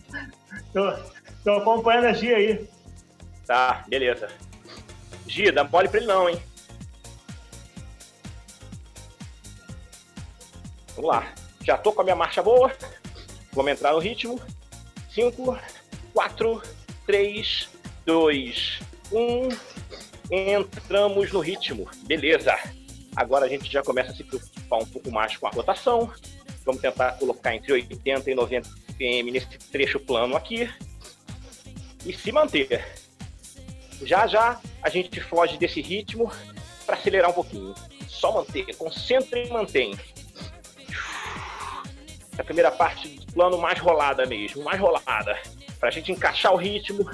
Tô, 0.71 0.91
tô 1.43 1.51
acompanhando 1.53 2.05
a 2.05 2.13
Gia 2.13 2.37
aí. 2.37 2.69
Tá, 3.47 3.83
beleza. 3.87 4.27
Gia, 5.25 5.51
dá 5.51 5.63
mole 5.63 5.89
pra 5.89 5.99
ele 5.99 6.07
não, 6.07 6.29
hein? 6.29 6.41
Vamos 10.95 11.09
lá. 11.09 11.33
Já 11.63 11.77
tô 11.77 11.91
com 11.91 12.01
a 12.01 12.03
minha 12.03 12.15
marcha 12.15 12.43
boa. 12.43 12.71
Vamos 13.53 13.71
entrar 13.71 13.93
no 13.93 13.99
ritmo. 13.99 14.39
5, 15.09 15.57
4, 16.13 16.61
3, 17.07 17.69
2, 18.05 18.79
1. 19.11 19.49
Entramos 20.31 21.31
no 21.31 21.39
ritmo. 21.39 21.89
Beleza. 22.03 22.55
Agora 23.15 23.45
a 23.45 23.49
gente 23.49 23.71
já 23.71 23.81
começa 23.81 24.11
a 24.11 24.15
se 24.15 24.23
preocupar 24.23 24.79
um 24.79 24.85
pouco 24.85 25.11
mais 25.11 25.37
com 25.37 25.47
a 25.47 25.49
rotação. 25.49 26.11
Vamos 26.65 26.81
tentar 26.81 27.13
colocar 27.13 27.55
entre 27.55 27.71
80 27.71 28.31
e 28.31 28.35
90 28.35 28.69
ppm 28.87 29.31
nesse 29.31 29.47
trecho 29.71 29.99
plano 29.99 30.35
aqui. 30.35 30.69
E 32.05 32.13
se 32.13 32.31
manter. 32.31 32.85
Já 34.01 34.27
já 34.27 34.59
a 34.81 34.89
gente 34.89 35.21
foge 35.21 35.57
desse 35.57 35.81
ritmo 35.81 36.31
para 36.85 36.95
acelerar 36.95 37.29
um 37.29 37.33
pouquinho. 37.33 37.73
Só 38.07 38.31
manter, 38.31 38.75
concentra 38.75 39.39
e 39.39 39.49
mantém. 39.49 39.97
A 42.37 42.43
primeira 42.43 42.71
parte 42.71 43.07
do 43.07 43.33
plano 43.33 43.57
mais 43.57 43.79
rolada 43.79 44.25
mesmo, 44.25 44.63
mais 44.63 44.79
rolada. 44.79 45.39
Para 45.79 45.89
a 45.89 45.91
gente 45.91 46.11
encaixar 46.11 46.53
o 46.53 46.57
ritmo, 46.57 47.09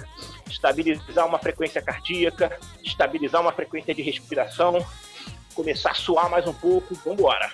estabilizar 0.62 1.26
uma 1.26 1.40
frequência 1.40 1.82
cardíaca, 1.82 2.60
estabilizar 2.84 3.42
uma 3.42 3.52
frequência 3.52 3.96
de 3.96 4.04
respiração, 4.04 4.86
começar 5.56 5.90
a 5.90 5.96
suar 5.96 6.30
mais 6.30 6.46
um 6.46 6.54
pouco. 6.54 6.94
Vamos 7.04 7.20
embora. 7.20 7.52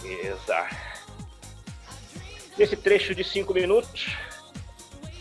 Beleza. 0.00 0.68
Nesse 2.56 2.76
trecho 2.76 3.12
de 3.12 3.24
5 3.24 3.52
minutos, 3.52 4.16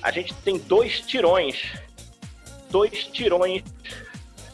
a 0.03 0.11
gente 0.11 0.31
tem 0.35 0.59
dois 0.59 1.01
tirões. 1.01 1.73
Dois 2.69 3.05
tirões 3.05 3.63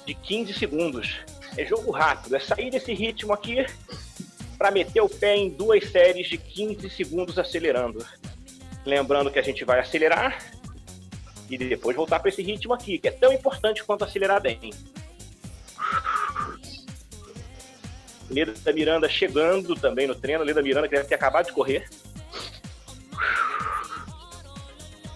de 0.05 0.13
15 0.13 0.53
segundos. 0.53 1.19
É 1.57 1.65
jogo 1.65 1.91
rápido, 1.91 2.33
é 2.33 2.39
sair 2.39 2.71
desse 2.71 2.93
ritmo 2.93 3.33
aqui 3.33 3.65
para 4.61 4.69
meter 4.69 5.01
o 5.01 5.09
pé 5.09 5.35
em 5.35 5.49
duas 5.49 5.89
séries 5.89 6.27
de 6.29 6.37
15 6.37 6.87
segundos 6.91 7.39
acelerando. 7.39 8.05
Lembrando 8.85 9.31
que 9.31 9.39
a 9.39 9.41
gente 9.41 9.65
vai 9.65 9.79
acelerar 9.79 10.37
e 11.49 11.57
depois 11.57 11.95
voltar 11.95 12.19
para 12.19 12.29
esse 12.29 12.43
ritmo 12.43 12.71
aqui, 12.71 12.99
que 12.99 13.07
é 13.07 13.11
tão 13.11 13.33
importante 13.33 13.83
quanto 13.83 14.03
acelerar 14.03 14.39
bem. 14.39 14.71
Leda 18.29 18.71
Miranda 18.71 19.09
chegando 19.09 19.73
também 19.73 20.05
no 20.05 20.13
treino. 20.13 20.43
Leda 20.43 20.61
Miranda 20.61 20.87
que 20.87 20.93
deve 20.93 21.07
ter 21.07 21.15
acabado 21.15 21.47
de 21.47 21.53
correr. 21.53 21.89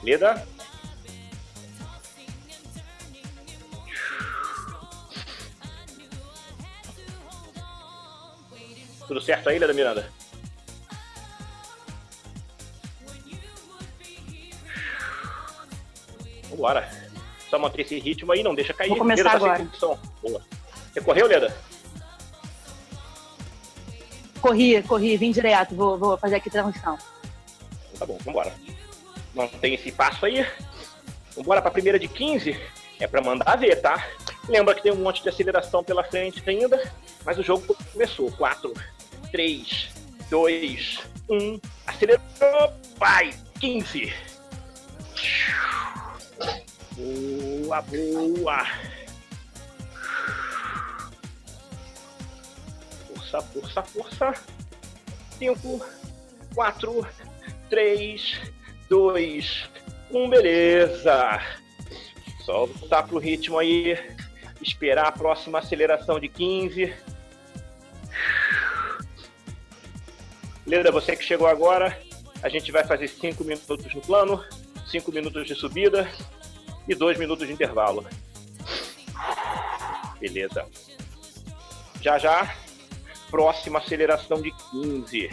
Leda. 0.02 0.55
Tudo 9.08 9.22
certo 9.22 9.50
aí, 9.50 9.60
Leda 9.60 9.74
Miranda? 9.74 10.12
Vambora. 16.50 16.90
Só 17.50 17.60
manter 17.60 17.82
esse 17.82 18.00
ritmo 18.00 18.32
aí, 18.32 18.42
não 18.42 18.56
deixa 18.56 18.74
cair. 18.74 18.90
Vou 18.90 18.98
começar 18.98 19.24
Leda 19.24 19.30
tá 19.30 19.36
agora. 19.36 19.60
condição. 19.60 20.00
Boa. 20.22 20.42
Você 20.92 21.02
correu, 21.02 21.28
Leda? 21.28 21.56
Corri, 24.42 24.82
corri, 24.84 25.18
vim 25.18 25.32
direto. 25.32 25.76
Vou, 25.76 25.98
vou 25.98 26.18
fazer 26.18 26.36
aqui 26.36 26.50
transmissão. 26.50 26.98
Tá 27.98 28.06
bom, 28.06 28.18
vambora. 28.24 28.54
Mantém 29.34 29.74
esse 29.74 29.92
passo 29.92 30.26
aí. 30.26 30.46
Vambora 31.36 31.62
pra 31.62 31.72
primeira 31.72 32.00
de 32.00 32.08
15. 32.08 32.60
É 33.00 33.08
pra 33.08 33.22
mandar 33.22 33.58
ver, 33.58 33.82
tá? 33.82 34.08
Lembra 34.48 34.74
que 34.74 34.84
tem 34.84 34.92
um 34.92 34.98
monte 34.98 35.22
de 35.22 35.30
aceleração 35.30 35.84
pela 35.84 36.04
frente 36.04 36.42
ainda, 36.48 36.92
mas 37.26 37.38
o 37.38 37.44
jogo 37.44 37.76
começou. 37.92 38.32
4, 38.32 38.74
3, 39.32 39.90
2, 40.30 41.00
1. 41.30 41.60
Acelerou. 41.88 42.74
Vai! 42.98 43.34
15. 43.60 44.14
Boa, 46.98 47.82
boa. 47.82 48.68
Força, 53.08 53.42
força, 53.42 53.84
força. 53.84 54.34
5, 55.38 55.86
4, 56.54 57.08
3, 57.70 58.42
2, 58.90 59.70
1. 60.12 60.30
Beleza. 60.30 61.42
Só 62.46 62.66
voltar 62.66 63.04
pro 63.04 63.18
ritmo 63.18 63.58
aí. 63.58 63.98
Esperar 64.62 65.08
a 65.08 65.12
próxima 65.12 65.60
aceleração 65.60 66.20
de 66.20 66.30
15. 66.30 66.94
Leda, 70.66 70.92
você 70.92 71.16
que 71.16 71.24
chegou 71.24 71.48
agora, 71.48 72.02
a 72.42 72.50
gente 72.50 72.72
vai 72.72 72.84
fazer 72.84 73.08
5 73.08 73.44
minutos 73.44 73.94
no 73.94 74.02
plano, 74.02 74.44
5 74.88 75.12
minutos 75.12 75.46
de 75.46 75.54
subida 75.54 76.10
e 76.88 76.96
2 76.96 77.20
minutos 77.20 77.46
de 77.46 77.54
intervalo. 77.54 78.04
Beleza. 80.20 80.66
Já 82.02 82.18
já, 82.18 82.56
próxima 83.30 83.78
aceleração 83.78 84.42
de 84.42 84.52
15. 84.72 85.30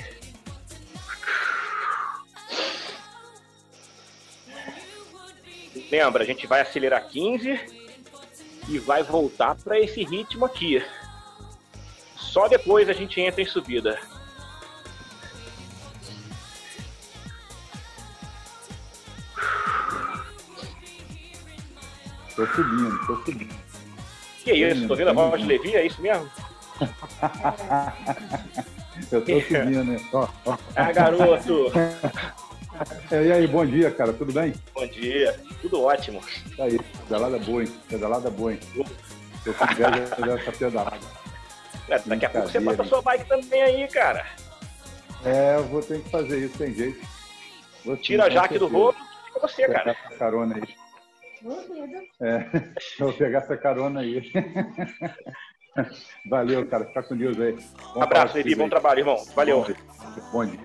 Lembra, 5.91 6.25
a 6.25 6.27
gente 6.27 6.47
vai 6.47 6.61
acelerar 6.61 7.09
15 7.09 7.59
e 8.69 8.79
vai 8.79 9.03
voltar 9.03 9.55
para 9.57 9.81
esse 9.81 10.05
ritmo 10.05 10.45
aqui. 10.45 10.85
Só 12.17 12.49
depois 12.49 12.89
a 12.89 12.93
gente 12.93 13.21
entra 13.21 13.41
em 13.41 13.47
subida. 13.47 13.99
Tô 22.37 22.47
subindo, 22.47 23.07
tô 23.07 23.17
subindo. 23.17 23.55
Que 24.45 24.53
isso? 24.53 24.87
Tô 24.87 24.93
ouvindo 24.95 25.11
a 25.11 25.13
voz 25.13 25.41
de 25.41 25.47
Levi? 25.47 25.75
É 25.75 25.87
isso 25.87 26.01
mesmo? 26.01 26.29
Eu 29.11 29.21
tô 29.25 29.41
subindo, 29.41 29.85
né? 29.85 30.01
Ó, 30.13 30.29
ó. 30.47 30.57
Ah, 30.75 30.93
garoto! 30.93 31.71
É, 33.11 33.25
E 33.27 33.33
aí, 33.33 33.47
bom 33.47 33.65
dia, 33.67 33.91
cara, 33.91 34.13
tudo 34.13 34.33
bem? 34.33 34.55
Bom 34.75 34.87
dia. 34.87 35.39
Tudo 35.61 35.83
ótimo. 35.83 36.21
Tá 36.57 36.65
aí, 36.65 36.79
pedalada 37.05 37.39
boa, 37.39 37.63
hein? 37.63 37.73
Pedalada 37.89 38.31
boa, 38.31 38.53
hein? 38.53 38.61
Eu 39.45 39.55
com 39.55 39.65
inveja 39.65 39.91
dessa 40.37 40.53
pedalada. 40.53 40.97
É, 41.89 41.99
Daqui 41.99 42.25
a 42.27 42.31
pouco 42.31 42.49
você 42.49 42.61
bota 42.61 42.83
a 42.83 42.87
sua 42.87 43.03
bike 43.03 43.29
também 43.29 43.63
aí, 43.63 43.89
cara. 43.89 44.25
É, 45.25 45.57
eu 45.57 45.65
vou 45.65 45.83
ter 45.83 46.01
que 46.01 46.09
fazer 46.09 46.39
isso, 46.47 46.57
tem 46.59 46.75
jeito. 46.75 47.07
Vou 47.85 47.97
Tira 47.97 48.25
a 48.25 48.31
Jaque 48.31 48.59
do 48.59 48.67
rolo 48.69 48.95
e 48.99 49.27
fica 49.27 49.41
você, 49.47 49.67
cara. 49.69 49.95
carona 50.19 50.57
aí. 50.57 50.75
É, 52.21 52.47
vou 52.99 53.13
pegar 53.13 53.39
essa 53.39 53.57
carona 53.57 54.01
aí. 54.01 54.31
Valeu, 56.29 56.67
cara. 56.67 56.85
Fica 56.87 57.03
com 57.03 57.17
Deus 57.17 57.39
aí. 57.41 57.57
Bom 57.95 58.03
Abraço, 58.03 58.35
contigo 58.35 58.63
Bom 58.63 58.69
trabalho, 58.69 59.01
irmão. 59.01 59.25
Valeu. 59.35 59.65
Bom 60.33 60.45
dia. 60.47 60.59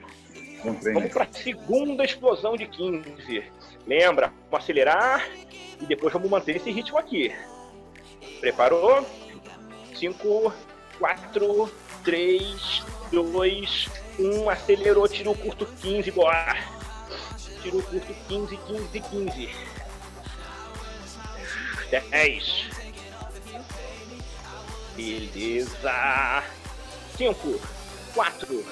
Bom 0.63 0.73
treino. 0.75 0.99
Vamos 0.99 1.13
para 1.13 1.23
a 1.23 1.31
segunda 1.31 2.03
explosão 2.03 2.55
de 2.55 2.67
15. 2.67 3.43
Lembra? 3.85 4.33
Vamos 4.49 4.63
acelerar 4.63 5.27
e 5.81 5.85
depois 5.85 6.11
vamos 6.13 6.29
manter 6.29 6.57
esse 6.57 6.71
ritmo 6.71 6.97
aqui. 6.97 7.33
Preparou? 8.39 9.05
5, 9.95 10.53
4, 10.99 11.71
3, 12.03 12.85
2, 13.11 13.89
1. 14.19 14.49
Acelerou, 14.49 15.07
tirou 15.07 15.35
curto 15.35 15.65
15, 15.81 16.11
bora. 16.11 16.57
Tirou 17.61 17.81
curto 17.81 18.13
15, 18.27 18.57
15, 18.57 18.99
15. 18.99 19.49
10. 21.89 22.69
Beleza. 24.95 26.43
5, 27.17 27.61
4, 28.13 28.65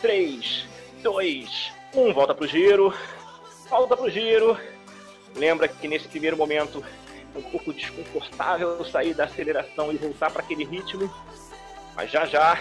3, 0.00 0.66
2, 1.02 1.72
1. 1.94 2.12
Volta 2.12 2.34
pro 2.34 2.46
giro. 2.46 2.94
Volta 3.68 3.96
pro 3.96 4.10
giro. 4.10 4.58
Lembra 5.34 5.68
que 5.68 5.86
nesse 5.86 6.08
primeiro 6.08 6.36
momento 6.36 6.82
um 7.34 7.42
pouco 7.42 7.72
desconfortável 7.72 8.82
sair 8.86 9.14
da 9.14 9.24
aceleração 9.24 9.92
e 9.92 9.96
voltar 9.96 10.30
para 10.30 10.42
aquele 10.42 10.64
ritmo, 10.64 11.12
mas 11.94 12.10
já 12.10 12.24
já 12.24 12.58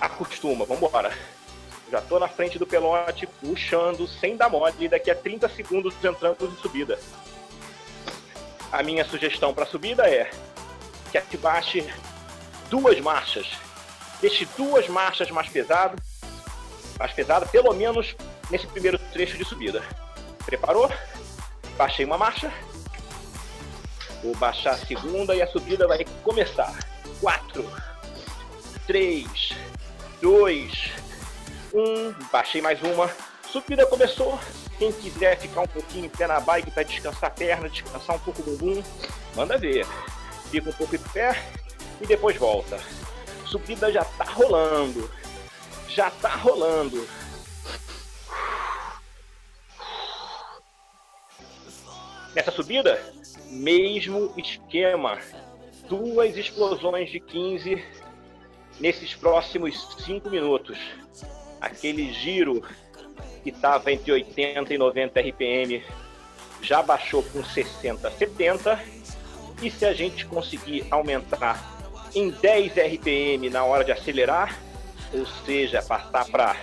acostuma, 0.00 0.64
vamos 0.64 0.82
embora. 0.82 1.16
Já 1.90 2.00
tô 2.00 2.18
na 2.18 2.26
frente 2.26 2.58
do 2.58 2.66
pelote, 2.66 3.26
puxando 3.40 4.08
sem 4.08 4.36
dar 4.36 4.48
mole, 4.48 4.74
e 4.80 4.88
daqui 4.88 5.10
a 5.10 5.14
30 5.14 5.48
segundos 5.50 5.94
entrando 6.02 6.46
em 6.46 6.62
subida. 6.62 6.98
A 8.74 8.82
minha 8.82 9.04
sugestão 9.04 9.54
para 9.54 9.66
subida 9.66 10.02
é 10.10 10.28
que 11.12 11.16
ativasse 11.16 11.88
duas 12.68 12.98
marchas. 12.98 13.46
Deixe 14.20 14.44
duas 14.56 14.88
marchas 14.88 15.30
mais 15.30 15.48
pesado, 15.48 15.96
mais 16.98 17.12
pesada, 17.12 17.46
pelo 17.46 17.72
menos 17.72 18.16
nesse 18.50 18.66
primeiro 18.66 18.98
trecho 19.12 19.38
de 19.38 19.44
subida. 19.44 19.80
Preparou? 20.44 20.90
Baixei 21.76 22.04
uma 22.04 22.18
marcha. 22.18 22.52
Vou 24.24 24.34
baixar 24.34 24.72
a 24.72 24.78
segunda 24.78 25.36
e 25.36 25.42
a 25.42 25.46
subida 25.46 25.86
vai 25.86 26.04
começar. 26.24 26.76
Quatro, 27.20 27.64
três, 28.88 29.50
dois, 30.20 30.90
um. 31.72 32.12
Baixei 32.32 32.60
mais 32.60 32.82
uma. 32.82 33.08
Subida 33.52 33.86
começou. 33.86 34.36
Quem 34.78 34.90
quiser 34.92 35.38
ficar 35.38 35.62
um 35.62 35.68
pouquinho 35.68 36.10
pé 36.10 36.26
na 36.26 36.40
bike 36.40 36.70
para 36.70 36.82
descansar 36.82 37.30
a 37.30 37.32
perna, 37.32 37.68
descansar 37.68 38.16
um 38.16 38.18
pouco 38.18 38.42
o 38.42 38.44
bumbum, 38.44 38.82
manda 39.36 39.56
ver. 39.56 39.86
Fica 40.50 40.68
um 40.68 40.72
pouco 40.72 40.96
em 40.96 40.98
pé 40.98 41.42
e 42.00 42.06
depois 42.06 42.36
volta. 42.36 42.78
Subida 43.46 43.92
já 43.92 44.04
tá 44.04 44.24
rolando. 44.24 45.10
Já 45.88 46.10
tá 46.10 46.34
rolando. 46.34 47.06
Nessa 52.34 52.50
subida, 52.50 53.00
mesmo 53.48 54.34
esquema. 54.36 55.18
Duas 55.88 56.36
explosões 56.36 57.10
de 57.10 57.20
15 57.20 57.84
nesses 58.80 59.14
próximos 59.14 59.96
5 60.04 60.28
minutos. 60.30 60.76
Aquele 61.60 62.12
giro 62.12 62.64
que 63.44 63.50
estava 63.50 63.92
entre 63.92 64.10
80 64.10 64.72
e 64.72 64.78
90 64.78 65.20
RPM 65.20 65.84
já 66.62 66.82
baixou 66.82 67.22
com 67.22 67.44
60, 67.44 68.10
70. 68.10 68.82
E 69.62 69.70
se 69.70 69.84
a 69.84 69.92
gente 69.92 70.24
conseguir 70.24 70.86
aumentar 70.90 71.62
em 72.14 72.30
10 72.30 72.72
RPM 72.72 73.50
na 73.50 73.64
hora 73.64 73.84
de 73.84 73.92
acelerar, 73.92 74.58
ou 75.12 75.26
seja, 75.44 75.82
passar 75.82 76.24
para 76.26 76.56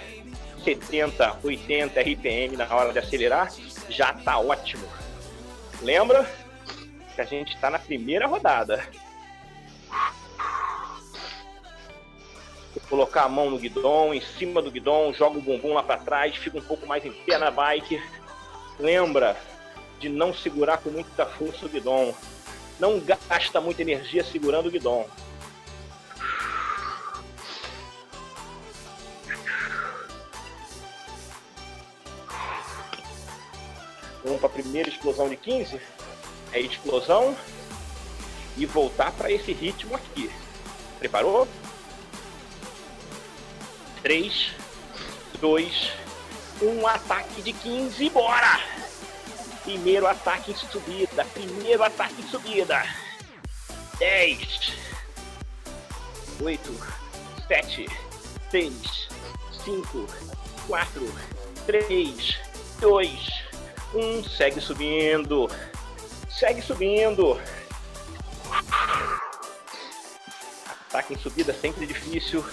70, 0.63 1.39
80 1.44 2.02
RPM 2.02 2.58
na 2.58 2.76
hora 2.76 2.91
de 2.91 3.00
acelerar, 3.00 3.54
já 3.88 4.12
está 4.12 4.39
ótimo. 4.39 4.88
Lembra 5.84 6.28
que 7.15 7.22
a 7.22 7.26
gente 7.26 7.54
está 7.54 7.70
na 7.70 7.80
primeira 7.80 8.26
rodada. 8.26 8.84
Colocar 12.91 13.23
a 13.23 13.30
mão 13.30 13.49
no 13.49 13.58
guidão, 13.58 14.13
em 14.13 14.19
cima 14.19 14.62
do 14.62 14.69
guidão, 14.69 15.13
joga 15.13 15.39
o 15.39 15.41
bumbum 15.41 15.73
lá 15.73 15.82
para 15.82 16.01
trás, 16.01 16.36
fica 16.36 16.58
um 16.58 16.62
pouco 16.62 16.86
mais 16.86 17.06
em 17.06 17.12
pé 17.13 17.38
na 17.38 17.49
bike. 17.49 18.04
Lembra 18.77 19.38
de 19.97 20.10
não 20.10 20.34
segurar 20.34 20.77
com 20.80 20.89
muita 20.89 21.25
força 21.25 21.65
o 21.65 21.69
guidão. 21.69 22.13
Não 22.77 22.99
gasta 22.99 23.62
muita 23.62 23.82
energia 23.82 24.25
segurando 24.25 24.67
o 24.67 24.71
guidão. 24.71 25.06
Vamos 34.21 34.39
para 34.41 34.49
a 34.49 34.54
primeira 34.54 34.89
explosão 34.89 35.30
de 35.30 35.38
15. 35.38 35.80
É 36.51 36.60
explosão 36.60 37.38
e 38.58 38.65
voltar 38.65 39.13
para 39.13 39.32
esse 39.32 39.54
ritmo 39.54 39.95
aqui. 39.95 40.30
Preparou? 40.99 41.47
3, 44.03 44.51
2, 45.39 45.91
1, 46.61 46.87
ataque 46.87 47.41
de 47.41 47.53
15, 47.53 48.09
bora! 48.09 48.59
Primeiro 49.63 50.07
ataque 50.07 50.51
em 50.51 50.55
subida, 50.55 51.23
primeiro 51.25 51.83
ataque 51.83 52.21
em 52.21 52.27
subida. 52.27 52.83
10, 53.99 54.73
8, 56.41 56.79
7, 57.47 57.85
6, 58.49 59.07
5, 59.63 60.07
4, 60.67 61.15
3, 61.67 62.39
2, 62.79 63.11
um, 63.93 64.23
segue 64.23 64.59
subindo. 64.59 65.47
Segue 66.27 66.61
subindo. 66.61 67.39
Ataque 70.89 71.13
em 71.13 71.17
subida 71.19 71.53
sempre 71.53 71.85
difícil. 71.85 72.43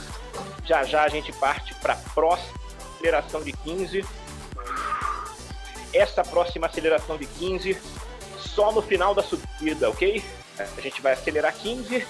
Já 0.68 0.84
já 0.84 1.04
a 1.04 1.08
gente 1.08 1.32
parte 1.32 1.74
para 1.76 1.94
a 1.94 1.96
próxima 1.96 2.58
aceleração 2.94 3.42
de 3.42 3.52
15. 3.52 4.04
Essa 5.94 6.22
próxima 6.22 6.66
aceleração 6.66 7.16
de 7.16 7.24
15 7.24 7.80
só 8.36 8.70
no 8.70 8.82
final 8.82 9.14
da 9.14 9.22
subida, 9.22 9.88
ok? 9.88 10.22
A 10.58 10.80
gente 10.82 11.00
vai 11.00 11.14
acelerar 11.14 11.54
15 11.54 12.06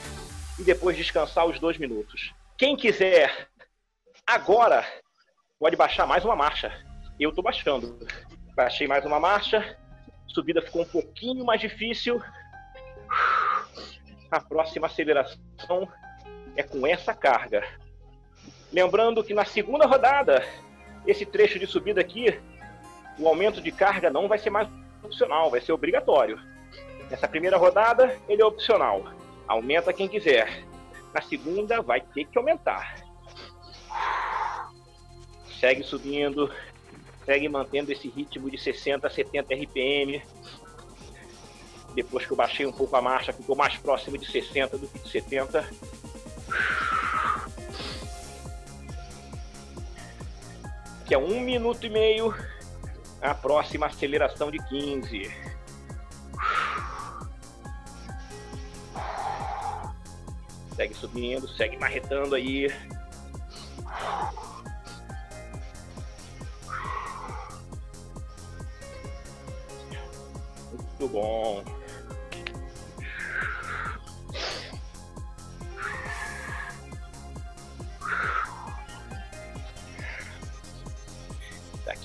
e 0.59 0.63
depois 0.65 0.97
descansar 0.97 1.47
os 1.47 1.61
dois 1.61 1.79
minutos. 1.79 2.35
Quem 2.57 2.77
quiser 2.77 3.49
agora 4.27 4.85
pode 5.57 5.77
baixar 5.77 6.05
mais 6.05 6.25
uma 6.25 6.35
marcha. 6.35 6.73
Eu 7.21 7.31
estou 7.31 7.45
baixando. 7.45 7.97
Baixei 8.57 8.89
mais 8.89 9.05
uma 9.05 9.21
marcha. 9.21 9.79
Subida 10.27 10.61
ficou 10.61 10.83
um 10.83 10.89
pouquinho 10.89 11.45
mais 11.45 11.61
difícil. 11.61 12.21
A 14.33 14.41
próxima 14.41 14.89
aceleração 14.89 15.89
é 16.57 16.63
com 16.65 16.85
essa 16.85 17.15
carga. 17.15 17.63
Lembrando 18.73 19.25
que 19.25 19.33
na 19.33 19.45
segunda 19.45 19.87
rodada, 19.87 20.47
esse 21.07 21.25
trecho 21.25 21.59
de 21.59 21.67
subida 21.67 22.01
aqui, 22.01 22.39
o 23.19 23.27
aumento 23.27 23.61
de 23.61 23.73
carga 23.73 24.11
não 24.11 24.29
vai 24.29 24.39
ser 24.39 24.51
mais 24.51 24.69
opcional, 25.03 25.51
vai 25.51 25.61
ser 25.61 25.73
obrigatório. 25.73 26.39
Nessa 27.11 27.27
primeira 27.27 27.57
rodada, 27.57 28.19
ele 28.29 28.43
é 28.43 28.45
opcional. 28.45 29.05
Aumenta 29.47 29.93
quem 29.93 30.07
quiser. 30.07 30.65
Na 31.15 31.23
segunda, 31.23 31.81
vai 31.81 32.01
ter 32.01 32.27
que 32.27 32.37
aumentar. 32.37 33.03
Segue 35.59 35.83
subindo, 35.83 36.53
segue 37.25 37.49
mantendo 37.49 37.91
esse 37.91 38.09
ritmo 38.09 38.51
de 38.51 38.59
60 38.59 39.07
a 39.07 39.11
70 39.11 39.55
RPM. 39.55 40.23
Depois 41.95 42.27
que 42.27 42.33
eu 42.33 42.37
baixei 42.37 42.67
um 42.67 42.73
pouco 42.73 42.95
a 42.95 43.03
marcha, 43.03 43.33
ficou 43.33 43.57
mais 43.57 43.77
próximo 43.79 44.19
de 44.19 44.31
60 44.31 44.77
do 44.77 44.87
que 44.87 44.99
de 44.99 45.09
70. 45.09 45.69
Que 51.09 51.15
é 51.15 51.19
um 51.19 51.41
minuto 51.41 51.87
e 51.87 51.89
meio 51.89 52.35
a 53.23 53.35
próxima 53.35 53.87
aceleração 53.87 54.51
de 54.51 54.59
15. 54.59 55.33
Segue 60.77 60.95
subindo, 60.95 61.49
segue 61.49 61.79
marretando 61.79 62.35
aí. 62.35 62.71
Muito 70.71 71.09
bom. 71.09 71.78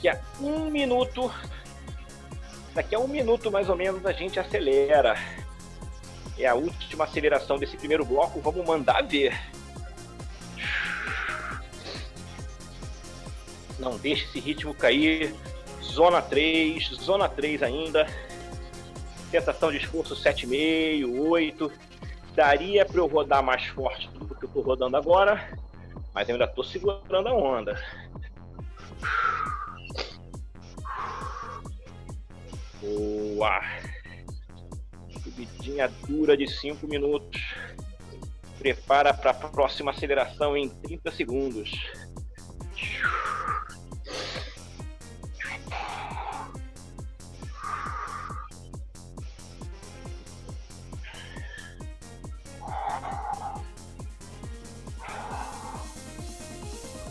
Daqui 0.03 0.17
a 0.17 0.19
um 0.41 0.69
minuto, 0.69 1.33
daqui 2.75 2.93
a 2.93 2.99
um 2.99 3.07
minuto 3.07 3.49
mais 3.49 3.69
ou 3.69 3.75
menos, 3.77 4.05
a 4.05 4.11
gente 4.11 4.37
acelera. 4.37 5.15
É 6.37 6.45
a 6.45 6.55
última 6.55 7.05
aceleração 7.05 7.57
desse 7.57 7.77
primeiro 7.77 8.03
bloco. 8.03 8.41
Vamos 8.41 8.65
mandar 8.65 9.01
ver. 9.03 9.33
Não 13.79 13.97
deixe 13.97 14.25
esse 14.25 14.41
ritmo 14.41 14.73
cair. 14.73 15.33
Zona 15.81 16.21
3, 16.21 16.85
zona 16.95 17.29
3 17.29 17.63
ainda. 17.63 18.05
Sensação 19.31 19.71
de 19.71 19.77
esforço 19.77 20.17
7,5, 20.17 21.17
8. 21.17 21.71
Daria 22.35 22.85
para 22.85 22.97
eu 22.97 23.07
rodar 23.07 23.41
mais 23.41 23.65
forte 23.67 24.09
do 24.09 24.35
que 24.35 24.43
eu 24.43 24.47
estou 24.47 24.63
rodando 24.63 24.97
agora, 24.97 25.57
mas 26.13 26.29
ainda 26.29 26.43
estou 26.43 26.63
segurando 26.63 27.29
a 27.29 27.33
onda. 27.33 27.79
Boa! 32.83 33.61
Subidinha 35.23 35.87
dura 36.05 36.35
de 36.35 36.45
5 36.45 36.85
minutos. 36.85 37.41
Prepara 38.59 39.13
para 39.13 39.31
a 39.31 39.33
próxima 39.33 39.91
aceleração 39.91 40.57
em 40.57 40.67
30 40.67 41.11
segundos. 41.11 41.71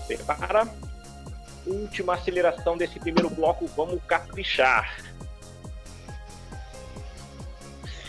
Prepara. 0.07 0.69
Última 1.65 2.15
aceleração 2.15 2.77
desse 2.77 2.99
primeiro 2.99 3.31
bloco, 3.31 3.67
vamos 3.69 4.03
caprichar. 4.05 5.12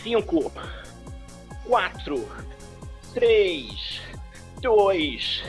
5, 0.04 0.52
4, 1.66 2.28
3, 3.14 4.02
2, 4.60 5.42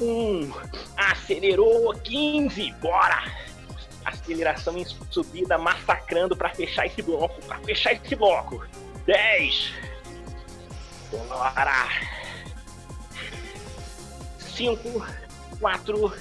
1. 0.00 0.52
Acelerou 0.96 1.92
15, 2.02 2.72
bora! 2.80 3.22
Aceleração 4.02 4.78
em 4.78 4.86
subida, 5.10 5.58
massacrando 5.58 6.34
para 6.34 6.48
fechar 6.48 6.86
esse 6.86 7.02
bloco, 7.02 7.38
para 7.42 7.58
fechar 7.58 7.92
esse 7.92 8.16
bloco. 8.16 8.66
10, 9.04 9.74
bora! 11.10 11.88
5, 14.38 15.06
4, 15.60 16.12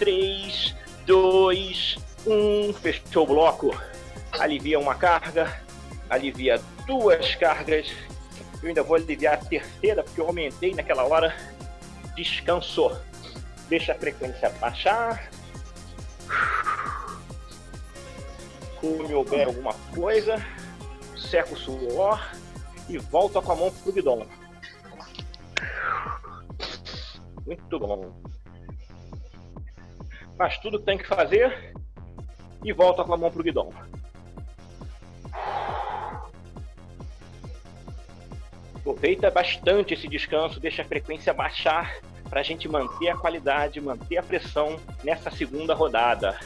3, 0.00 0.76
2, 1.06 1.96
1. 2.26 2.72
Fechou 2.74 3.22
o 3.22 3.26
bloco. 3.26 3.80
Alivia 4.32 4.80
uma 4.80 4.96
carga, 4.96 5.62
alivia 6.08 6.60
duas 6.90 7.36
cargas. 7.36 7.94
Eu 8.60 8.68
ainda 8.68 8.82
vou 8.82 8.96
aliviar 8.96 9.34
a 9.34 9.36
terceira, 9.36 10.02
porque 10.02 10.20
eu 10.20 10.26
aumentei 10.26 10.74
naquela 10.74 11.04
hora. 11.04 11.36
Descansou. 12.16 12.98
Deixa 13.68 13.92
a 13.92 13.94
frequência 13.94 14.50
baixar. 14.60 15.30
Come 18.80 19.14
ou 19.14 19.24
bebe 19.24 19.44
alguma 19.44 19.72
coisa. 19.94 20.44
Seca 21.16 21.54
o 21.54 21.56
suor 21.56 22.20
e 22.88 22.98
volta 22.98 23.40
com 23.40 23.52
a 23.52 23.56
mão 23.56 23.70
pro 23.70 23.92
guidão. 23.92 24.26
Muito 27.46 27.78
bom. 27.78 28.20
Faz 30.36 30.58
tudo 30.58 30.80
que 30.80 30.86
tem 30.86 30.98
que 30.98 31.06
fazer 31.06 31.72
e 32.64 32.72
volta 32.72 33.04
com 33.04 33.14
a 33.14 33.16
mão 33.16 33.30
pro 33.30 33.44
guidão. 33.44 33.72
Aproveita 38.90 39.30
bastante 39.30 39.94
esse 39.94 40.08
descanso, 40.08 40.58
deixa 40.58 40.82
a 40.82 40.84
frequência 40.84 41.32
baixar 41.32 42.00
para 42.28 42.40
a 42.40 42.42
gente 42.42 42.68
manter 42.68 43.08
a 43.08 43.16
qualidade, 43.16 43.80
manter 43.80 44.16
a 44.16 44.22
pressão 44.22 44.80
nessa 45.04 45.30
segunda 45.30 45.74
rodada. 45.74 46.36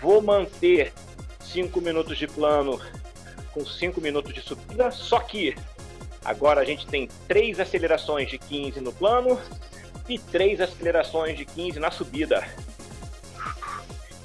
Vou 0.00 0.20
manter 0.20 0.92
5 1.38 1.80
minutos 1.80 2.18
de 2.18 2.26
plano 2.26 2.80
com 3.52 3.64
5 3.64 4.00
minutos 4.00 4.34
de 4.34 4.40
subida, 4.40 4.90
só 4.90 5.20
que 5.20 5.54
agora 6.24 6.60
a 6.60 6.64
gente 6.64 6.88
tem 6.88 7.08
três 7.28 7.60
acelerações 7.60 8.28
de 8.28 8.36
15 8.36 8.80
no 8.80 8.92
plano 8.92 9.40
e 10.08 10.18
três 10.18 10.60
acelerações 10.60 11.38
de 11.38 11.44
15 11.44 11.78
na 11.78 11.92
subida. 11.92 12.44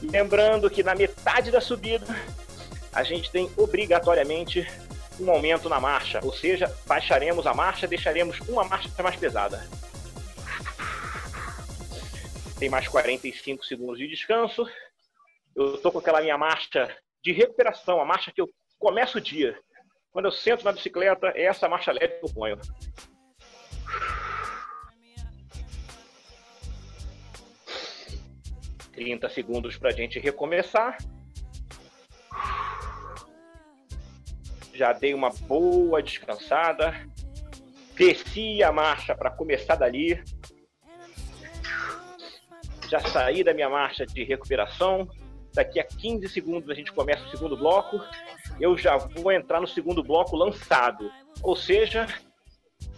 Lembrando 0.01 0.67
que 0.67 0.81
na 0.81 0.95
metade 0.95 1.51
da 1.51 1.61
subida 1.61 2.07
a 2.91 3.03
gente 3.03 3.29
tem 3.29 3.51
obrigatoriamente 3.55 4.67
um 5.19 5.29
aumento 5.29 5.69
na 5.69 5.79
marcha, 5.79 6.19
ou 6.23 6.33
seja, 6.33 6.73
baixaremos 6.85 7.47
a 7.47 7.53
marcha, 7.53 7.87
deixaremos 7.87 8.39
uma 8.41 8.63
marcha 8.63 8.89
mais 9.01 9.15
pesada. 9.15 9.67
Tem 12.59 12.69
mais 12.69 12.87
45 12.87 13.65
segundos 13.65 13.97
de 13.97 14.07
descanso. 14.07 14.67
Eu 15.55 15.75
estou 15.75 15.91
com 15.91 15.99
aquela 15.99 16.21
minha 16.21 16.37
marcha 16.37 16.95
de 17.23 17.31
recuperação, 17.31 17.99
a 17.99 18.05
marcha 18.05 18.31
que 18.31 18.41
eu 18.41 18.49
começo 18.79 19.17
o 19.17 19.21
dia. 19.21 19.57
Quando 20.11 20.25
eu 20.25 20.31
sento 20.31 20.63
na 20.63 20.71
bicicleta, 20.71 21.27
é 21.35 21.43
essa 21.43 21.67
marcha 21.67 21.91
leve 21.91 22.19
que 22.19 22.25
eu 22.25 22.33
ponho. 22.33 22.57
Trinta 28.93 29.27
segundos 29.27 29.75
para 29.75 29.89
a 29.89 29.93
gente 29.93 30.19
recomeçar. 30.19 30.97
Já 34.75 34.93
dei 34.93 35.13
uma 35.13 35.29
boa 35.29 36.03
descansada, 36.03 36.93
desci 37.95 38.61
a 38.61 38.71
marcha 38.71 39.15
para 39.15 39.31
começar 39.31 39.75
dali, 39.75 40.21
já 42.89 42.99
saí 42.99 43.43
da 43.43 43.53
minha 43.53 43.69
marcha 43.69 44.05
de 44.05 44.23
recuperação. 44.23 45.07
Daqui 45.53 45.79
a 45.79 45.83
15 45.83 46.27
segundos 46.29 46.69
a 46.69 46.73
gente 46.73 46.91
começa 46.91 47.25
o 47.25 47.31
segundo 47.31 47.57
bloco. 47.57 48.01
Eu 48.59 48.77
já 48.77 48.97
vou 48.97 49.31
entrar 49.31 49.61
no 49.61 49.67
segundo 49.67 50.03
bloco 50.03 50.35
lançado. 50.35 51.11
Ou 51.41 51.55
seja, 51.55 52.07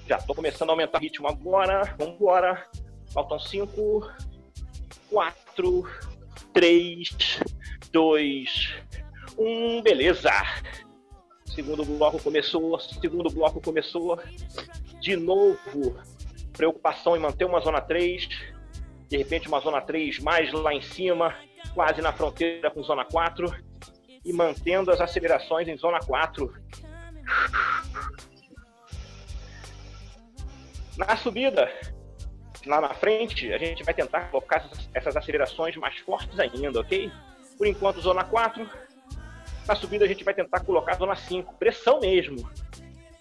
já 0.07 0.17
estou 0.17 0.35
começando 0.35 0.69
a 0.69 0.73
aumentar 0.73 0.97
o 0.97 1.01
ritmo 1.01 1.27
agora. 1.27 1.95
Vamos 1.97 2.15
embora. 2.15 2.67
Faltam 3.13 3.39
5, 3.39 4.11
4, 5.09 5.89
3, 6.53 7.09
2, 7.91 8.73
1. 9.37 9.81
Beleza. 9.81 10.31
Segundo 11.57 11.83
bloco 11.83 12.21
começou, 12.21 12.79
segundo 12.79 13.31
bloco 13.31 13.59
começou. 13.59 14.19
De 15.01 15.15
novo, 15.15 15.99
preocupação 16.53 17.17
em 17.17 17.19
manter 17.19 17.45
uma 17.45 17.59
zona 17.61 17.81
3. 17.81 18.29
De 19.09 19.17
repente, 19.17 19.47
uma 19.47 19.59
zona 19.59 19.81
3 19.81 20.19
mais 20.19 20.53
lá 20.53 20.71
em 20.71 20.83
cima, 20.83 21.35
quase 21.73 21.99
na 21.99 22.13
fronteira 22.13 22.69
com 22.69 22.83
zona 22.83 23.03
4. 23.05 23.51
E 24.23 24.31
mantendo 24.31 24.91
as 24.91 25.01
acelerações 25.01 25.67
em 25.67 25.75
zona 25.75 25.97
4. 25.99 26.53
Na 30.95 31.17
subida, 31.17 31.73
lá 32.67 32.79
na 32.79 32.93
frente, 32.93 33.51
a 33.51 33.57
gente 33.57 33.83
vai 33.83 33.95
tentar 33.95 34.29
colocar 34.29 34.69
essas, 34.93 35.17
acelerações 35.17 35.75
mais 35.75 35.97
fortes 36.01 36.39
ainda, 36.39 36.81
ok? 36.81 37.11
Por 37.57 37.65
enquanto, 37.65 37.99
zona 37.99 38.23
4 38.23 38.69
na 39.67 39.75
subida 39.75 40.05
a 40.05 40.07
gente 40.07 40.23
vai 40.23 40.33
tentar 40.33 40.61
colocar 40.61 40.93
a 40.93 40.97
zona 40.97 41.15
5, 41.15 41.55
pressão 41.55 41.99
mesmo. 41.99 42.49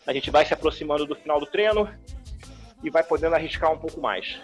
A 0.07 0.13
gente 0.13 0.31
vai 0.31 0.47
se 0.47 0.55
aproximando 0.55 1.05
do 1.05 1.17
final 1.17 1.41
do 1.41 1.47
treino 1.47 1.93
e 2.83 2.91
vai 2.91 3.03
podendo 3.03 3.35
arriscar 3.35 3.73
um 3.73 3.79
pouco 3.79 4.01
mais. 4.01 4.41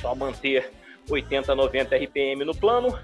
Só 0.00 0.14
manter 0.14 0.72
80, 1.08 1.54
90 1.54 1.96
RPM 1.96 2.44
no 2.44 2.56
plano. 2.56 2.98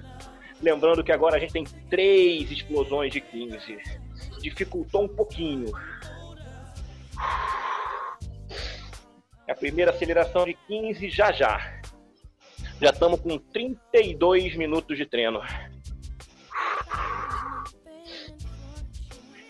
Lembrando 0.62 1.04
que 1.04 1.12
agora 1.12 1.36
a 1.36 1.38
gente 1.38 1.52
tem 1.52 1.64
três 1.90 2.50
explosões 2.50 3.12
de 3.12 3.20
15. 3.20 3.78
Dificultou 4.40 5.04
um 5.04 5.08
pouquinho. 5.08 5.70
A 9.46 9.54
primeira 9.54 9.90
aceleração 9.90 10.46
de 10.46 10.54
15 10.66 11.10
já 11.10 11.30
já. 11.30 11.80
Já 12.80 12.90
estamos 12.90 13.20
com 13.20 13.36
32 13.38 14.56
minutos 14.56 14.96
de 14.96 15.04
treino. 15.04 15.42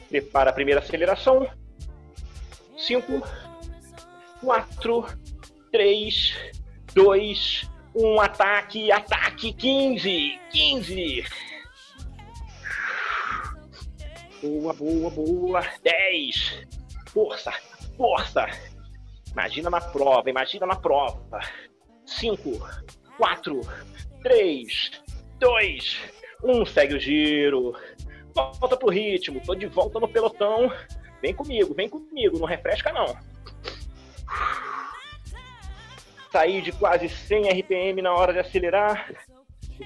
Prepara 0.08 0.50
a 0.50 0.52
primeira 0.52 0.80
aceleração. 0.80 1.48
5, 2.76 3.22
4, 4.40 5.06
3, 5.72 6.34
2, 6.94 7.70
1. 7.94 8.20
Ataque, 8.20 8.92
ataque. 8.92 9.52
15, 9.52 10.40
15. 10.50 11.24
Boa, 14.42 14.72
boa, 14.74 15.10
boa. 15.10 15.60
10. 15.82 16.66
Força, 17.08 17.52
força. 17.96 18.46
Imagina 19.32 19.70
na 19.70 19.80
prova, 19.80 20.30
imagina 20.30 20.66
na 20.66 20.76
prova. 20.76 21.40
5, 22.04 22.58
4, 23.18 23.60
3, 24.22 24.90
2, 25.38 26.00
1. 26.44 26.66
Segue 26.66 26.94
o 26.94 27.00
giro 27.00 27.74
volta 28.44 28.76
pro 28.76 28.90
ritmo, 28.90 29.40
tô 29.44 29.54
de 29.54 29.66
volta 29.66 29.98
no 29.98 30.08
pelotão. 30.08 30.70
Vem 31.22 31.34
comigo, 31.34 31.74
vem 31.74 31.88
comigo, 31.88 32.38
não 32.38 32.46
refresca 32.46 32.92
não. 32.92 33.16
Saí 36.30 36.60
de 36.60 36.72
quase 36.72 37.08
100 37.08 37.48
RPM 37.60 38.02
na 38.02 38.12
hora 38.12 38.32
de 38.32 38.40
acelerar. 38.40 39.10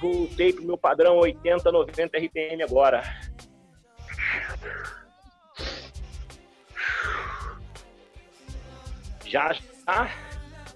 Voltei 0.01 0.53
pro 0.53 0.65
meu 0.65 0.77
padrão 0.77 1.19
80, 1.19 1.71
90 1.71 2.19
RPM 2.19 2.63
agora. 2.63 3.03
Já 9.25 9.53
já 9.53 10.11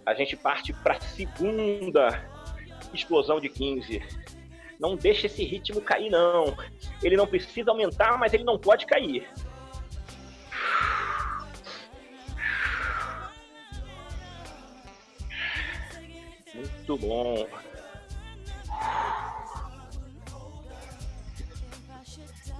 a 0.06 0.14
gente 0.14 0.36
parte 0.36 0.72
para 0.72 1.00
segunda 1.00 2.24
explosão 2.92 3.40
de 3.40 3.48
15 3.48 4.24
não 4.78 4.96
deixa 4.96 5.26
esse 5.26 5.44
ritmo 5.44 5.80
cair, 5.80 6.10
não. 6.10 6.56
Ele 7.04 7.16
não 7.16 7.26
precisa 7.26 7.70
aumentar, 7.70 8.18
mas 8.18 8.32
ele 8.32 8.44
não 8.44 8.58
pode 8.58 8.86
cair. 8.86 9.28
Muito 16.54 16.96
bom. 16.96 17.46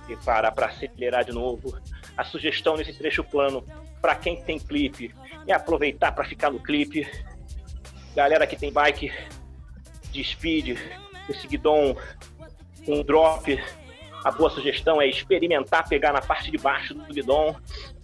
E 0.08 0.16
para 0.16 0.52
acelerar 0.66 1.24
de 1.24 1.32
novo. 1.32 1.80
A 2.16 2.22
sugestão 2.22 2.76
nesse 2.76 2.92
trecho 2.92 3.24
plano 3.24 3.64
para 4.00 4.14
quem 4.14 4.42
tem 4.42 4.58
clipe 4.58 5.14
é 5.46 5.54
aproveitar 5.54 6.12
para 6.12 6.24
ficar 6.24 6.50
no 6.50 6.60
clipe. 6.60 7.10
Galera 8.14 8.46
que 8.46 8.56
tem 8.56 8.70
bike, 8.70 9.10
de 10.12 10.22
speed, 10.22 10.78
esse 11.28 11.46
guidon 11.48 11.96
com 12.84 13.02
drop. 13.02 13.58
A 14.24 14.30
boa 14.30 14.48
sugestão 14.48 15.02
é 15.02 15.06
experimentar 15.06 15.86
pegar 15.86 16.10
na 16.10 16.22
parte 16.22 16.50
de 16.50 16.56
baixo 16.56 16.94
do 16.94 17.04
guidon. 17.12 17.54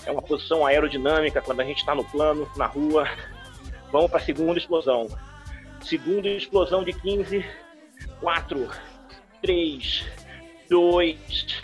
É 0.05 0.13
uma 0.13 0.21
posição 0.21 0.67
aerodinâmica 0.67 1.41
quando 1.41 1.61
a 1.61 1.65
gente 1.65 1.79
está 1.79 1.95
no 1.95 2.05
plano, 2.05 2.47
na 2.57 2.67
rua. 2.67 3.09
Vamos 3.91 4.11
para 4.11 4.21
a 4.21 4.23
segunda 4.23 4.59
explosão. 4.59 5.09
Segunda 5.81 6.29
explosão 6.29 6.85
de 6.85 6.93
15. 6.93 7.43
4, 8.21 8.71
3, 9.41 10.07
2, 10.69 11.63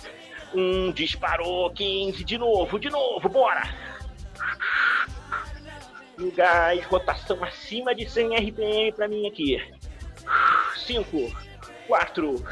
1. 0.54 0.92
Disparou. 0.92 1.70
15. 1.70 2.24
De 2.24 2.38
novo, 2.38 2.78
de 2.78 2.88
novo. 2.88 3.28
Bora! 3.28 3.62
Gás, 6.34 6.82
rotação 6.86 7.44
acima 7.44 7.94
de 7.94 8.08
100 8.08 8.36
RPM 8.36 8.92
para 8.92 9.06
mim 9.06 9.26
aqui. 9.26 9.62
5, 10.86 11.36
4, 11.86 12.44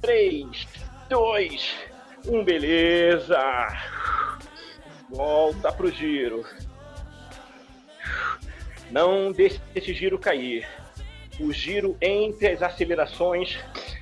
3, 0.00 0.66
2, 1.12 1.74
1. 2.26 2.42
Beleza! 2.42 3.38
Volta 5.10 5.70
pro 5.70 5.90
giro. 5.90 6.42
Não 8.90 9.30
deixe 9.30 9.60
esse 9.74 9.92
giro 9.92 10.18
cair. 10.18 10.66
O 11.38 11.52
giro 11.52 11.98
entre 12.00 12.48
as 12.48 12.62
acelerações 12.62 13.58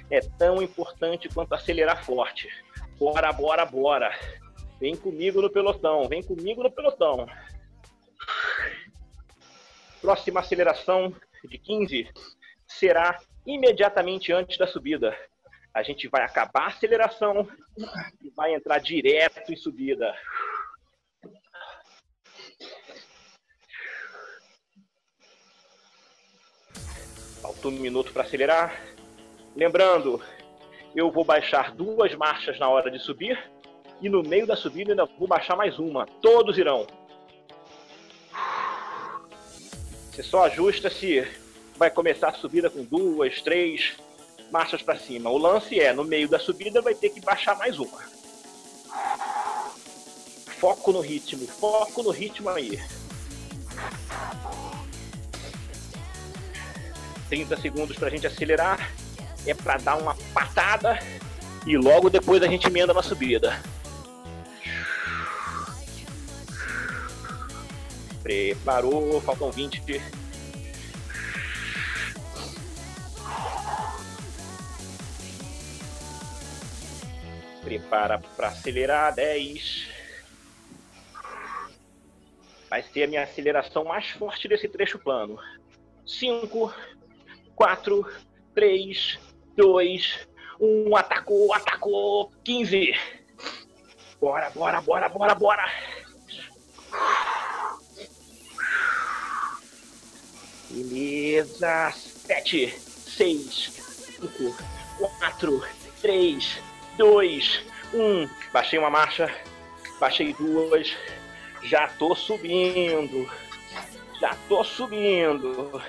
é 0.09 0.21
tão 0.21 0.63
importante 0.63 1.29
quanto 1.29 1.53
acelerar 1.53 2.05
forte. 2.05 2.49
Bora, 2.97 3.33
bora, 3.33 3.67
bora. 3.67 4.17
Vem 4.79 4.95
comigo 4.95 5.43
no 5.43 5.51
pelotão, 5.51 6.07
vem 6.09 6.23
comigo 6.23 6.63
no 6.63 6.71
pelotão. 6.71 7.27
Próxima 10.01 10.39
aceleração 10.39 11.13
de 11.45 11.59
15 11.59 12.09
será 12.69 13.19
imediatamente 13.45 14.33
antes 14.33 14.57
da 14.57 14.69
subida. 14.69 15.13
A 15.73 15.83
gente 15.83 16.09
vai 16.09 16.23
acabar 16.23 16.65
a 16.65 16.67
aceleração 16.67 17.49
e 18.23 18.31
vai 18.31 18.55
entrar 18.55 18.79
direto 18.79 19.53
em 19.53 19.57
subida. 19.57 20.15
Falta 27.41 27.69
um 27.69 27.73
minuto 27.73 28.13
para 28.13 28.23
acelerar. 28.23 28.79
Lembrando, 29.55 30.23
eu 30.95 31.11
vou 31.11 31.25
baixar 31.25 31.73
duas 31.75 32.15
marchas 32.15 32.59
na 32.59 32.69
hora 32.69 32.91
de 32.91 32.99
subir 32.99 33.39
e 34.01 34.09
no 34.09 34.23
meio 34.23 34.47
da 34.47 34.57
subida 34.57 34.93
ainda 34.93 35.05
vou 35.05 35.29
baixar 35.29 35.57
mais 35.57 35.79
uma. 35.79 36.05
Todos 36.21 36.59
irão. 36.59 36.87
Você 40.11 40.23
só 40.23 40.45
ajusta 40.45 40.91
se 40.91 41.23
vai 41.77 41.91
começar 41.91 42.29
a 42.29 42.35
subida 42.35 42.69
com 42.69 42.85
duas, 42.85 43.41
três 43.41 43.97
marchas 44.51 44.83
para 44.83 44.99
cima. 44.99 45.31
O 45.31 45.39
lance 45.39 45.79
é, 45.79 45.93
no 45.93 46.05
meio 46.05 46.29
da 46.29 46.39
subida 46.39 46.81
vai 46.81 46.95
ter 46.95 47.11
que 47.11 47.21
baixar 47.21 47.57
mais 47.57 47.79
uma. 47.79 47.99
Foco 50.59 50.93
no 50.93 51.01
ritmo, 51.01 51.47
foco 51.47 52.03
no 52.03 52.11
ritmo 52.11 52.51
aí. 52.51 52.79
30 57.29 57.57
segundos 57.61 57.97
para 57.97 58.09
a 58.09 58.11
gente 58.11 58.27
acelerar. 58.27 58.93
É 59.47 59.55
para 59.55 59.79
dar 59.79 59.97
uma 59.97 60.15
patada 60.35 60.99
e 61.67 61.77
logo 61.77 62.11
depois 62.11 62.43
a 62.43 62.47
gente 62.47 62.67
emenda 62.67 62.93
na 62.93 63.03
subida. 63.03 63.59
Preparou, 68.23 69.21
faltam 69.23 69.51
20. 69.51 70.20
Prepara 77.91 78.21
para 78.37 78.47
acelerar, 78.47 79.13
10. 79.17 79.89
Vai 82.71 82.85
ser 82.85 83.03
a 83.03 83.07
minha 83.09 83.25
aceleração 83.25 83.83
mais 83.83 84.09
forte 84.11 84.47
desse 84.47 84.69
trecho 84.69 84.97
plano. 84.97 85.37
5, 86.07 86.73
4, 87.57 88.07
3, 88.55 89.19
2, 89.57 90.29
1. 90.61 90.97
Atacou, 90.97 91.53
atacou. 91.53 92.33
15. 92.45 92.95
Bora, 94.21 94.51
bora, 94.51 94.81
bora, 94.81 95.09
bora, 95.09 95.35
bora. 95.35 95.73
Beleza. 100.71 101.91
7, 101.91 102.71
6, 102.71 103.53
5, 104.21 104.57
4, 105.19 105.65
3, 106.01 106.63
2, 106.97 107.70
1. 107.93 108.29
Baixei 108.53 108.79
uma 108.79 108.91
marcha. 108.91 109.33
Baixei 109.99 110.33
duas. 110.35 110.97
Já 111.63 111.89
tô 111.89 112.15
subindo. 112.15 113.29
Já 114.21 114.37
tô 114.49 114.63
subindo. 114.65 115.83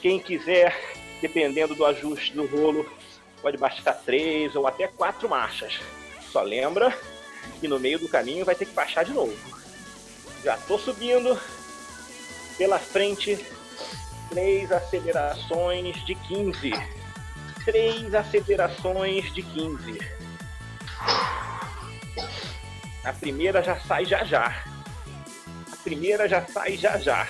Quem 0.00 0.18
quiser, 0.20 0.76
dependendo 1.20 1.74
do 1.74 1.84
ajuste 1.84 2.34
do 2.34 2.46
rolo, 2.46 2.88
pode 3.42 3.56
baixar 3.56 3.92
três 3.92 4.54
ou 4.54 4.66
até 4.66 4.86
quatro 4.86 5.28
marchas. 5.28 5.78
Só 6.30 6.42
lembra 6.42 6.96
que 7.60 7.68
no 7.68 7.78
meio 7.78 7.98
do 7.98 8.08
caminho 8.08 8.44
vai 8.44 8.54
ter 8.54 8.66
que 8.66 8.74
baixar 8.74 9.04
de 9.04 9.12
novo. 9.12 9.36
Já 10.44 10.56
tô 10.56 10.78
subindo. 10.78 11.38
Pela 12.56 12.78
frente, 12.78 13.38
três 14.30 14.70
acelerações 14.72 16.04
de 16.04 16.14
15. 16.14 16.72
Três 17.64 18.14
acelerações 18.14 19.32
de 19.32 19.42
15. 19.42 19.98
A 23.08 23.12
primeira 23.14 23.62
já 23.62 23.80
sai 23.80 24.04
já 24.04 24.22
já. 24.22 24.54
A 25.72 25.76
primeira 25.82 26.28
já 26.28 26.44
sai 26.44 26.76
já 26.76 26.98
já. 26.98 27.26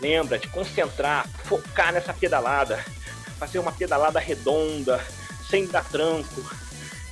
Lembra 0.00 0.38
de 0.38 0.48
concentrar, 0.48 1.28
focar 1.44 1.92
nessa 1.92 2.14
pedalada. 2.14 2.82
Fazer 3.38 3.58
uma 3.58 3.72
pedalada 3.72 4.18
redonda, 4.18 5.04
sem 5.50 5.66
dar 5.66 5.84
tranco, 5.84 6.42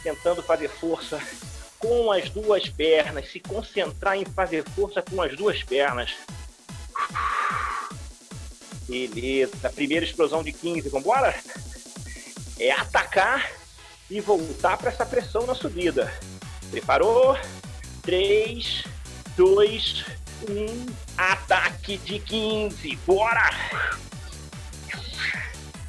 tentando 0.02 0.42
fazer 0.42 0.68
força 0.68 1.20
com 1.78 2.10
as 2.10 2.30
duas 2.30 2.66
pernas, 2.66 3.30
se 3.30 3.40
concentrar 3.40 4.16
em 4.16 4.24
fazer 4.24 4.64
força 4.70 5.02
com 5.02 5.20
as 5.20 5.36
duas 5.36 5.62
pernas. 5.62 6.14
Beleza, 8.88 9.68
primeira 9.68 10.06
explosão 10.06 10.42
de 10.42 10.54
15, 10.54 10.88
vambora? 10.88 11.34
É 12.58 12.70
atacar 12.70 13.63
e 14.10 14.20
voltar 14.20 14.76
para 14.76 14.90
essa 14.90 15.06
pressão 15.06 15.46
na 15.46 15.54
subida. 15.54 16.12
Preparou? 16.70 17.38
3, 18.02 18.84
2, 19.36 20.04
1, 20.48 20.86
ataque 21.16 21.96
de 21.98 22.18
15, 22.18 22.96
bora! 23.06 23.50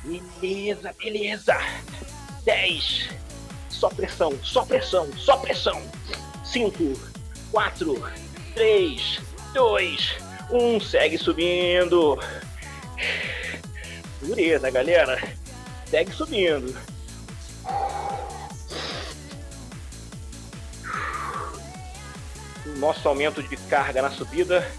Beleza, 0.04 0.94
beleza. 1.00 1.58
10, 2.46 3.10
só 3.70 3.90
pressão, 3.90 4.32
só 4.44 4.64
pressão, 4.64 5.10
só 5.18 5.38
pressão. 5.38 5.82
5, 6.44 6.94
4, 7.52 8.12
3, 8.54 9.20
2, 9.54 10.18
1. 10.52 10.80
Segue 10.80 11.18
subindo. 11.18 12.20
Dureza, 14.22 14.70
galera. 14.70 15.22
Segue 15.90 16.12
subindo. 16.12 16.95
Nosso 22.76 23.08
aumento 23.08 23.42
de 23.42 23.58
carga 23.58 24.02
na 24.02 24.12
subida 24.12 24.70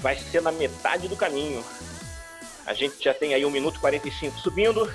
vai 0.00 0.16
ser 0.16 0.42
na 0.42 0.52
metade 0.52 1.08
do 1.08 1.16
caminho. 1.16 1.64
A 2.66 2.72
gente 2.72 3.02
já 3.02 3.12
tem 3.12 3.34
aí 3.34 3.44
1 3.44 3.50
minuto 3.50 3.76
e 3.76 3.80
45 3.80 4.38
subindo. 4.38 4.90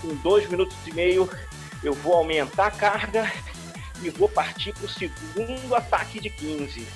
Com 0.00 0.14
2 0.16 0.48
minutos 0.48 0.76
e 0.86 0.92
meio 0.92 1.28
eu 1.82 1.92
vou 1.92 2.14
aumentar 2.14 2.66
a 2.66 2.70
carga 2.70 3.32
e 4.02 4.10
vou 4.10 4.28
partir 4.28 4.72
para 4.72 4.84
o 4.84 4.88
segundo 4.88 5.74
ataque 5.74 6.20
de 6.20 6.30
15. 6.30 6.86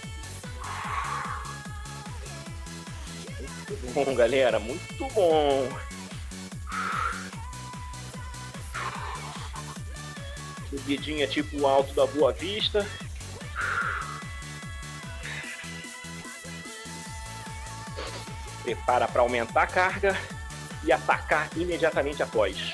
Muito 3.68 3.94
bom, 3.94 4.14
galera, 4.14 4.58
muito 4.58 5.08
bom. 5.08 5.68
Subidinha 10.70 11.26
tipo 11.26 11.66
alto 11.66 11.92
da 11.94 12.06
Boa 12.06 12.32
Vista. 12.32 12.86
Prepara 18.62 19.08
para 19.08 19.22
aumentar 19.22 19.62
a 19.62 19.66
carga 19.66 20.16
e 20.84 20.92
atacar 20.92 21.48
imediatamente 21.56 22.22
após. 22.22 22.72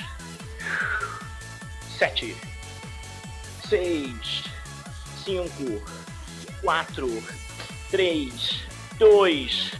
7, 1.98 2.36
6, 3.68 4.44
5, 5.24 5.50
4, 6.62 7.24
3, 7.90 8.62
2, 8.98 9.72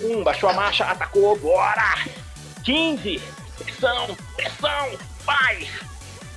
Um, 0.00 0.22
baixou 0.22 0.48
a 0.48 0.52
marcha, 0.52 0.84
atacou, 0.84 1.36
bora! 1.38 1.96
15, 2.64 3.20
pressão, 3.58 4.16
pressão, 4.36 4.98
vai! 5.24 5.68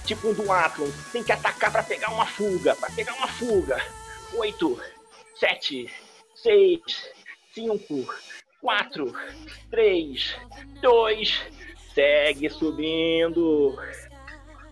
Tipo 0.06 0.30
um 0.30 0.34
do 0.34 0.52
Atlas, 0.52 0.94
tem 1.12 1.24
que 1.24 1.32
atacar 1.32 1.72
para 1.72 1.84
pegar 1.84 2.10
uma 2.10 2.26
fuga, 2.26 2.76
para 2.76 2.90
pegar 2.92 3.14
uma 3.14 3.28
fuga. 3.28 3.80
8, 4.34 4.82
7, 5.40 5.94
6, 6.36 6.82
5, 7.54 8.14
4, 8.62 9.14
3, 9.72 10.36
2, 10.82 11.42
segue 11.96 12.50
subindo. 12.50 13.76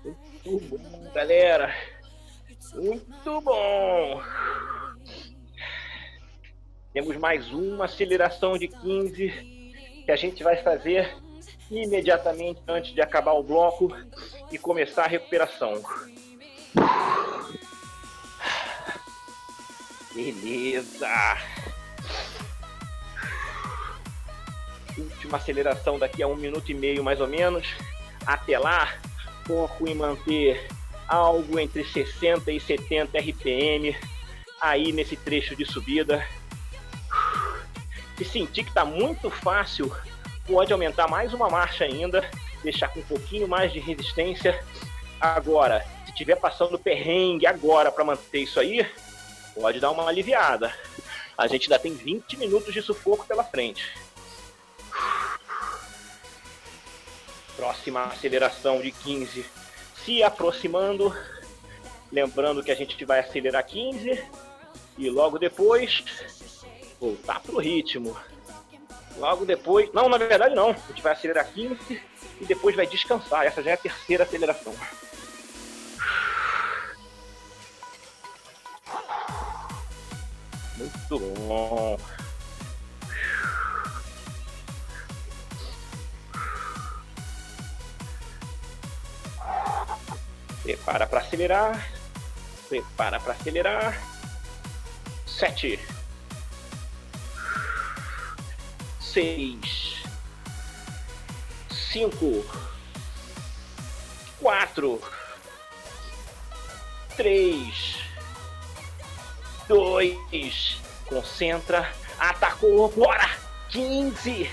Muito 0.03 0.77
bom, 0.77 1.11
galera. 1.13 1.75
Muito 2.75 3.41
bom. 3.41 4.21
Temos 6.93 7.17
mais 7.17 7.51
uma 7.51 7.85
aceleração 7.85 8.57
de 8.57 8.67
15 8.67 9.73
que 10.05 10.11
a 10.11 10.15
gente 10.15 10.43
vai 10.43 10.57
fazer 10.57 11.17
imediatamente 11.71 12.61
antes 12.67 12.93
de 12.93 13.01
acabar 13.01 13.33
o 13.33 13.43
bloco 13.43 13.95
e 14.51 14.57
começar 14.57 15.05
a 15.05 15.07
recuperação. 15.07 15.81
Beleza. 20.13 21.07
Última 24.99 25.37
aceleração 25.37 25.97
daqui 25.97 26.21
a 26.21 26.27
um 26.27 26.35
minuto 26.35 26.69
e 26.71 26.73
meio 26.73 27.03
mais 27.03 27.21
ou 27.21 27.27
menos. 27.27 27.67
Até 28.25 28.57
lá, 28.59 28.93
foco 29.45 29.87
em 29.87 29.95
manter 29.95 30.67
algo 31.07 31.59
entre 31.59 31.83
60 31.83 32.51
e 32.51 32.59
70 32.59 33.17
RPM 33.17 33.97
aí 34.61 34.91
nesse 34.91 35.15
trecho 35.15 35.55
de 35.55 35.65
subida. 35.65 36.25
Se 38.17 38.25
sentir 38.25 38.63
que 38.63 38.69
está 38.69 38.83
muito 38.83 39.29
fácil, 39.29 39.91
pode 40.45 40.73
aumentar 40.73 41.07
mais 41.07 41.33
uma 41.33 41.49
marcha 41.49 41.85
ainda, 41.85 42.29
deixar 42.63 42.89
com 42.89 42.99
um 42.99 43.03
pouquinho 43.03 43.47
mais 43.47 43.71
de 43.71 43.79
resistência. 43.79 44.61
Agora, 45.19 45.85
se 46.05 46.11
estiver 46.11 46.35
passando 46.35 46.77
perrengue 46.77 47.45
agora 47.45 47.91
para 47.91 48.03
manter 48.03 48.39
isso 48.39 48.59
aí, 48.59 48.85
pode 49.55 49.79
dar 49.79 49.91
uma 49.91 50.07
aliviada. 50.07 50.73
A 51.37 51.47
gente 51.47 51.63
ainda 51.63 51.79
tem 51.79 51.93
20 51.93 52.37
minutos 52.37 52.73
de 52.73 52.81
sufoco 52.81 53.25
pela 53.25 53.43
frente. 53.43 53.93
Próxima 57.55 58.05
aceleração 58.05 58.81
de 58.81 58.91
15 58.91 59.45
se 60.03 60.23
aproximando. 60.23 61.15
Lembrando 62.11 62.63
que 62.63 62.71
a 62.71 62.75
gente 62.75 63.03
vai 63.05 63.19
acelerar 63.19 63.65
15 63.65 64.23
e 64.97 65.09
logo 65.09 65.37
depois 65.37 66.03
voltar 66.99 67.39
pro 67.41 67.59
ritmo. 67.59 68.17
Logo 69.17 69.45
depois, 69.45 69.91
não, 69.93 70.07
na 70.07 70.17
verdade 70.17 70.55
não, 70.55 70.69
a 70.69 70.87
gente 70.87 71.01
vai 71.01 71.13
acelerar 71.13 71.47
15 71.51 72.01
e 72.41 72.45
depois 72.45 72.75
vai 72.75 72.87
descansar. 72.87 73.45
Essa 73.45 73.61
já 73.61 73.71
é 73.71 73.73
a 73.73 73.77
terceira 73.77 74.23
aceleração. 74.23 74.73
Muito 80.77 81.19
bom. 81.19 81.97
Prepara 90.69 91.07
para 91.07 91.21
acelerar. 91.21 91.91
Prepara 92.69 93.19
para 93.19 93.33
acelerar. 93.33 93.99
Sete. 95.25 95.79
Seis. 98.99 99.95
Cinco. 101.71 102.45
Quatro. 104.39 105.01
Três. 107.17 108.03
Dois. 109.67 110.77
Concentra. 111.07 111.91
Atacou. 112.19 112.89
Bora! 112.89 113.27
15. 113.69 114.47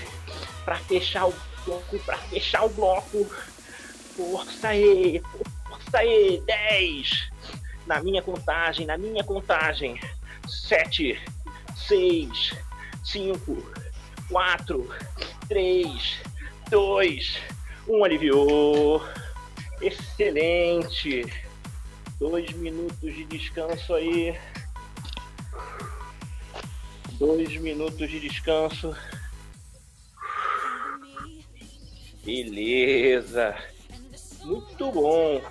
Para 0.65 0.77
fechar 0.79 1.27
o 1.27 1.35
bloco. 1.63 1.99
Para 1.99 2.17
fechar 2.17 2.65
o 2.65 2.69
bloco. 2.69 3.23
Força 4.15 4.69
aí. 4.69 5.21
Força 5.21 5.56
aí. 5.95 6.41
10. 6.45 7.29
Na 7.85 8.01
minha 8.01 8.21
contagem. 8.21 8.85
Na 8.85 8.97
minha 8.97 9.23
contagem. 9.23 9.99
7. 10.47 11.19
6. 11.87 12.55
5. 13.03 13.73
4. 14.29 14.95
3. 15.47 16.19
2. 16.69 17.39
1. 17.87 18.03
Aliviou. 18.03 19.01
Excelente. 19.81 21.25
Dois 22.19 22.51
minutos 22.53 23.13
de 23.13 23.25
descanso 23.25 23.93
aí. 23.93 24.35
Dois 27.19 27.55
minutos 27.57 28.09
de 28.09 28.19
descanso. 28.19 28.95
Beleza. 32.23 33.55
Muito 34.47 34.91
bom. 34.93 35.41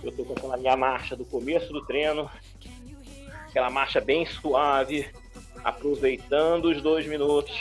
Eu 0.00 0.12
tô 0.12 0.24
com 0.24 0.32
aquela 0.32 0.56
minha 0.56 0.76
marcha 0.76 1.16
do 1.16 1.24
começo 1.24 1.72
do 1.72 1.84
treino. 1.84 2.30
Aquela 3.48 3.68
marcha 3.68 4.00
bem 4.00 4.24
suave. 4.26 5.10
Aproveitando 5.64 6.66
os 6.66 6.80
dois 6.80 7.04
minutos. 7.08 7.52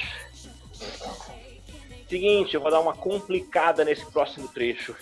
Seguinte, 2.07 2.53
eu 2.53 2.61
vou 2.61 2.69
dar 2.69 2.79
uma 2.79 2.93
complicada 2.93 3.83
nesse 3.83 4.05
próximo 4.05 4.47
trecho. 4.47 4.95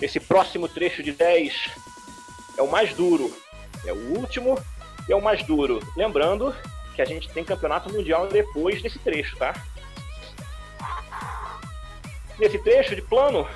Esse 0.00 0.18
próximo 0.18 0.66
trecho 0.66 1.00
de 1.00 1.12
10 1.12 1.70
é 2.58 2.62
o 2.62 2.68
mais 2.68 2.92
duro. 2.92 3.32
É 3.86 3.92
o 3.92 4.18
último 4.18 4.58
e 5.08 5.12
é 5.12 5.16
o 5.16 5.22
mais 5.22 5.44
duro. 5.44 5.78
Lembrando 5.96 6.52
que 6.96 7.00
a 7.00 7.04
gente 7.04 7.28
tem 7.28 7.44
campeonato 7.44 7.92
mundial 7.92 8.26
depois 8.26 8.82
desse 8.82 8.98
trecho, 8.98 9.36
tá? 9.36 9.54
Nesse 12.42 12.58
trecho 12.58 12.96
de 12.96 13.02
plano, 13.02 13.48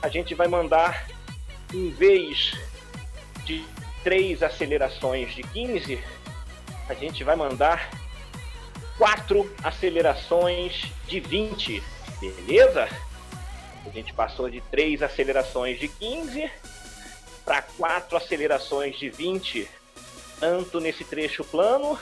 a 0.00 0.08
gente 0.08 0.34
vai 0.34 0.48
mandar, 0.48 1.10
em 1.74 1.90
vez 1.90 2.54
de 3.44 3.66
três 4.02 4.42
acelerações 4.42 5.34
de 5.34 5.42
15, 5.42 6.02
a 6.88 6.94
gente 6.94 7.22
vai 7.22 7.36
mandar 7.36 7.90
quatro 8.96 9.54
acelerações 9.62 10.90
de 11.06 11.20
20, 11.20 11.82
beleza? 12.18 12.88
A 13.84 13.90
gente 13.90 14.14
passou 14.14 14.48
de 14.48 14.62
três 14.62 15.02
acelerações 15.02 15.78
de 15.78 15.86
15 15.86 16.50
para 17.44 17.60
quatro 17.60 18.16
acelerações 18.16 18.98
de 18.98 19.10
20, 19.10 19.68
tanto 20.40 20.80
nesse 20.80 21.04
trecho 21.04 21.44
plano 21.44 21.98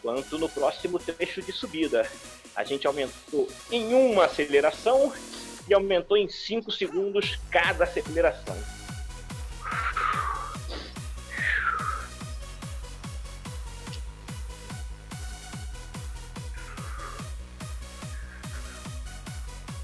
quanto 0.00 0.38
no 0.38 0.48
próximo 0.48 0.98
trecho 0.98 1.42
de 1.42 1.52
subida. 1.52 2.10
A 2.54 2.64
gente 2.64 2.86
aumentou 2.86 3.48
em 3.70 3.94
uma 3.94 4.24
aceleração 4.24 5.12
e 5.68 5.74
aumentou 5.74 6.16
em 6.16 6.28
5 6.28 6.70
segundos 6.72 7.38
cada 7.50 7.84
aceleração. 7.84 8.56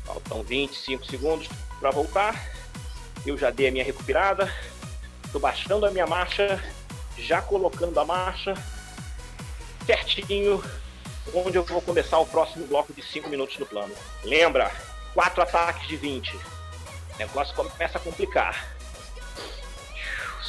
Faltam 0.04 0.42
25 0.42 1.06
segundos 1.06 1.48
para 1.80 1.90
voltar. 1.90 2.50
Eu 3.24 3.38
já 3.38 3.50
dei 3.50 3.68
a 3.68 3.72
minha 3.72 3.84
recuperada. 3.84 4.52
Estou 5.24 5.40
baixando 5.40 5.86
a 5.86 5.90
minha 5.90 6.06
marcha, 6.06 6.62
já 7.18 7.42
colocando 7.42 7.98
a 7.98 8.04
marcha 8.04 8.54
certinho 9.86 10.60
onde 11.34 11.56
eu 11.56 11.64
vou 11.64 11.80
começar 11.82 12.18
o 12.18 12.26
próximo 12.26 12.66
bloco 12.66 12.92
de 12.92 13.02
5 13.02 13.28
minutos 13.28 13.58
no 13.58 13.66
plano. 13.66 13.94
Lembra, 14.24 14.70
quatro 15.14 15.42
ataques 15.42 15.86
de 15.88 15.96
20. 15.96 16.36
O 16.36 17.18
negócio 17.18 17.54
começa 17.54 17.98
a 17.98 18.00
complicar. 18.00 18.76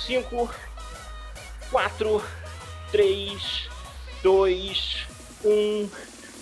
5, 0.05 0.49
4, 1.71 2.23
3, 2.91 3.69
2, 4.23 5.07
1. 5.43 5.89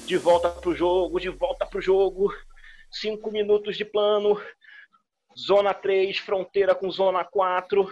De 0.05 0.17
volta 0.17 0.49
pro 0.49 0.75
jogo, 0.75 1.19
de 1.19 1.29
volta 1.29 1.65
pro 1.65 1.81
jogo. 1.81 2.33
5 2.91 3.31
minutos 3.31 3.77
de 3.77 3.85
plano. 3.85 4.41
Zona 5.37 5.73
3, 5.73 6.17
fronteira 6.19 6.73
com 6.73 6.89
zona 6.89 7.23
4 7.25 7.89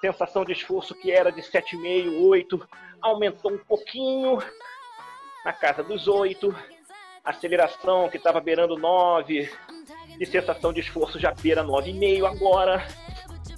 sensação 0.00 0.44
de 0.44 0.52
esforço 0.52 0.94
que 0.94 1.10
era 1.10 1.30
de 1.30 1.42
7,5, 1.42 2.20
8, 2.28 2.68
aumentou 3.00 3.52
um 3.52 3.58
pouquinho 3.58 4.38
na 5.44 5.52
casa 5.52 5.82
dos 5.82 6.08
8, 6.08 6.54
aceleração 7.24 8.08
que 8.08 8.16
estava 8.16 8.40
beirando 8.40 8.76
9, 8.76 9.50
de 10.18 10.26
sensação 10.26 10.72
de 10.72 10.80
esforço 10.80 11.18
já 11.18 11.32
beira 11.32 11.62
9,5 11.62 12.26
agora. 12.26 12.86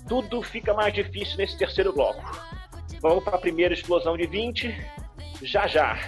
tudo 0.09 0.43
fica 0.43 0.75
mais 0.75 0.93
difícil 0.93 1.37
nesse 1.37 1.57
terceiro 1.57 1.93
bloco. 1.93 2.21
Vamos 3.01 3.23
para 3.23 3.37
a 3.37 3.41
primeira 3.41 3.75
explosão 3.75 4.17
de 4.17 4.27
20. 4.27 4.75
Já 5.43 5.67
já. 5.67 5.99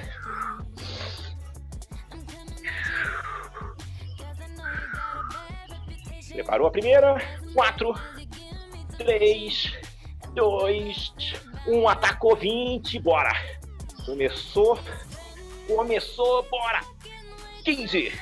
Preparou 6.33 6.67
a 6.67 6.71
primeira? 6.71 7.17
4, 7.55 7.95
3, 8.99 9.79
2, 10.35 11.50
1. 11.67 11.89
Atacou 11.89 12.37
20. 12.37 12.99
Bora. 13.01 13.33
Começou. 14.05 14.79
Começou. 15.67 16.43
Bora. 16.45 16.81
15. 17.65 18.13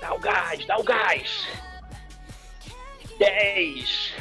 Dá 0.00 0.14
o 0.14 0.18
gás, 0.18 0.64
dá 0.64 0.78
o 0.78 0.82
gás. 0.84 1.46
10. 3.18 4.14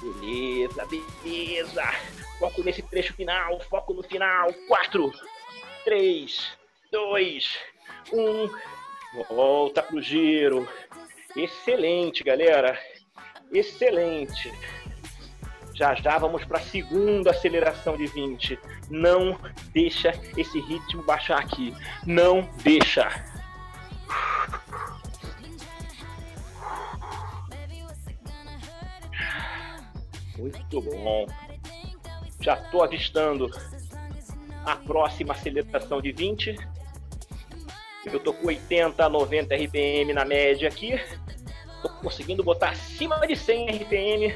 Beleza, 0.00 0.86
beleza. 0.86 1.82
Foco 2.38 2.62
nesse 2.62 2.82
trecho 2.82 3.14
final, 3.14 3.60
foco 3.68 3.92
no 3.92 4.02
final. 4.02 4.52
4, 4.68 5.12
3, 5.84 6.58
2, 6.90 7.58
1. 8.12 8.50
Volta 9.28 9.82
pro 9.82 10.00
giro. 10.00 10.68
Excelente, 11.36 12.24
galera. 12.24 12.78
Excelente. 13.52 14.52
Já 15.74 15.94
já 15.94 16.18
vamos 16.18 16.44
para 16.44 16.58
a 16.58 16.62
segunda 16.62 17.30
aceleração 17.30 17.96
de 17.96 18.06
20. 18.06 18.58
Não 18.90 19.38
deixa 19.72 20.12
esse 20.36 20.60
ritmo 20.60 21.02
baixar 21.02 21.38
aqui. 21.38 21.74
Não 22.06 22.48
deixa. 22.62 23.08
Muito 30.36 30.80
bom. 30.80 31.26
Já 32.40 32.54
estou 32.54 32.82
avistando 32.82 33.50
a 34.66 34.76
próxima 34.76 35.32
aceleração 35.32 36.00
de 36.02 36.12
20. 36.12 36.56
Eu 38.04 38.18
tô 38.18 38.34
com 38.34 38.48
80 38.48 39.04
a 39.04 39.08
90 39.08 39.54
RPM 39.54 40.12
na 40.12 40.24
média 40.24 40.68
aqui. 40.68 41.00
Tô 41.80 41.88
conseguindo 41.88 42.42
botar 42.42 42.70
acima 42.70 43.26
de 43.26 43.36
100 43.36 43.70
RPM 43.76 44.34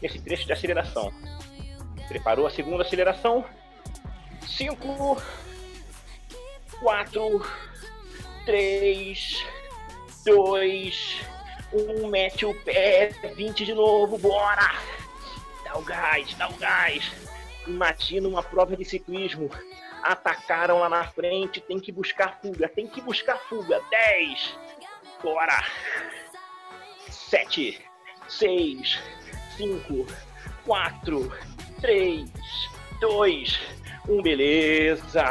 nesse 0.00 0.18
trecho 0.20 0.46
de 0.46 0.52
aceleração. 0.52 1.12
Preparou 2.08 2.46
a 2.46 2.50
segunda 2.50 2.82
aceleração. 2.82 3.44
5, 4.46 5.22
4, 6.80 7.46
3, 8.44 9.44
2, 10.24 11.20
1. 11.72 12.08
Mete 12.08 12.46
o 12.46 12.54
pé. 12.64 13.10
20 13.34 13.64
de 13.64 13.74
novo. 13.74 14.16
Bora! 14.18 14.74
Dá 15.64 15.78
o 15.78 15.82
gás, 15.82 16.34
dá 16.34 16.48
o 16.48 16.54
gás. 16.54 17.12
Imagina 17.66 18.26
uma 18.28 18.42
prova 18.42 18.76
de 18.76 18.84
ciclismo 18.84 19.50
atacaram 20.02 20.78
lá 20.78 20.88
na 20.88 21.04
frente, 21.04 21.60
tem 21.60 21.78
que 21.78 21.92
buscar 21.92 22.40
fuga, 22.40 22.68
tem 22.68 22.86
que 22.86 23.00
buscar 23.00 23.38
fuga. 23.48 23.80
10, 23.90 24.58
bora. 25.22 25.64
7, 27.10 27.80
6, 28.28 28.98
5, 29.58 30.06
4, 30.64 31.32
3, 31.80 32.30
2, 33.00 33.60
1, 34.08 34.22
beleza. 34.22 35.24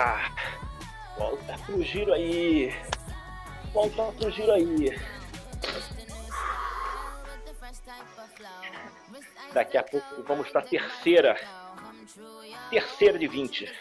Volta 1.17 1.57
pro 1.65 1.81
giro 1.81 2.11
aí. 2.11 2.75
Volta 3.71 4.03
pro 4.11 4.29
giro 4.29 4.51
aí. 4.51 4.99
Daqui 9.53 9.77
a 9.77 9.83
pouco 9.83 10.21
vamos 10.23 10.49
para 10.49 10.59
a 10.59 10.65
terceira. 10.65 11.39
Terceira 12.69 13.17
de 13.17 13.27
20. 13.29 13.73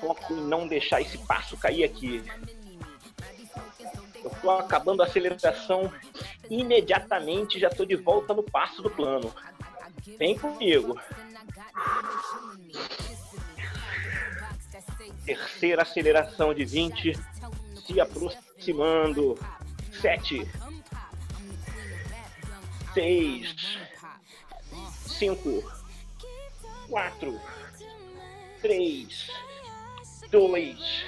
Foco 0.00 0.34
em 0.34 0.40
não 0.42 0.68
deixar 0.68 1.00
esse 1.00 1.18
passo 1.26 1.56
cair 1.56 1.82
aqui. 1.82 2.22
Eu 4.22 4.30
tô 4.40 4.50
acabando 4.52 5.02
a 5.02 5.06
aceleração 5.06 5.92
imediatamente, 6.52 7.58
já 7.58 7.70
tô 7.70 7.84
de 7.84 7.96
volta 7.96 8.34
no 8.34 8.42
passo 8.42 8.82
do 8.82 8.90
plano. 8.90 9.32
Vem 10.18 10.38
comigo. 10.38 11.00
Terceira 15.24 15.82
aceleração 15.82 16.52
de 16.52 16.64
20, 16.64 17.18
se 17.86 18.00
aproximando. 18.00 19.38
7, 20.00 20.46
6, 22.92 23.78
5, 25.06 25.72
4, 26.88 27.40
3, 28.60 29.30
2, 30.30 31.04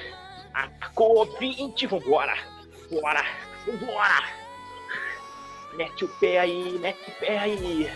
atacou 0.54 1.26
20, 1.38 1.86
vambora, 1.86 2.36
bora, 2.90 3.24
vambora. 3.66 4.43
Mete 5.76 6.04
o 6.04 6.08
pé 6.08 6.38
aí, 6.38 6.78
mete 6.78 7.10
o 7.10 7.12
pé 7.20 7.38
aí. 7.38 7.90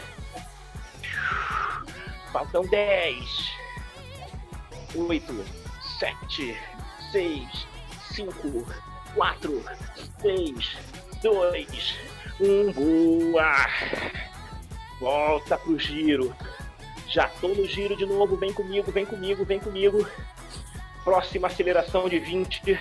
Faltam 2.32 2.62
10, 2.66 3.52
8, 4.94 5.44
7, 5.98 6.56
6, 7.12 7.66
5, 8.14 8.66
4, 9.14 9.64
3, 10.20 10.78
2, 11.22 11.98
1, 12.40 12.72
boa. 12.72 13.66
Volta 15.00 15.56
pro 15.56 15.78
giro. 15.78 16.34
Já 17.06 17.28
tô 17.40 17.48
no 17.48 17.64
giro 17.64 17.96
de 17.96 18.04
novo, 18.04 18.36
vem 18.36 18.52
comigo, 18.52 18.90
vem 18.90 19.06
comigo, 19.06 19.44
vem 19.44 19.60
comigo. 19.60 20.06
Próxima 21.04 21.46
aceleração 21.46 22.08
de 22.08 22.18
20 22.18 22.78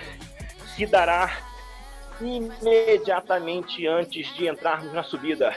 se 0.74 0.86
dará 0.86 1.47
imediatamente 2.20 3.86
antes 3.86 4.34
de 4.34 4.48
entrarmos 4.48 4.92
na 4.92 5.02
subida. 5.02 5.54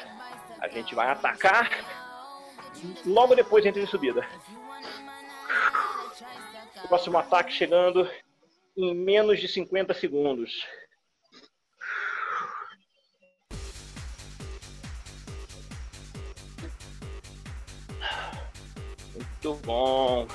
A 0.59 0.67
gente 0.67 0.93
vai 0.93 1.09
atacar 1.09 1.69
logo 3.05 3.35
depois 3.35 3.65
entre 3.65 3.81
em 3.81 3.87
subida. 3.87 4.25
Próximo 6.87 7.17
ataque 7.17 7.53
chegando 7.53 8.09
em 8.75 8.93
menos 8.93 9.39
de 9.39 9.47
50 9.47 9.93
segundos. 9.93 10.65
Muito 19.13 19.55
bom. 19.65 20.27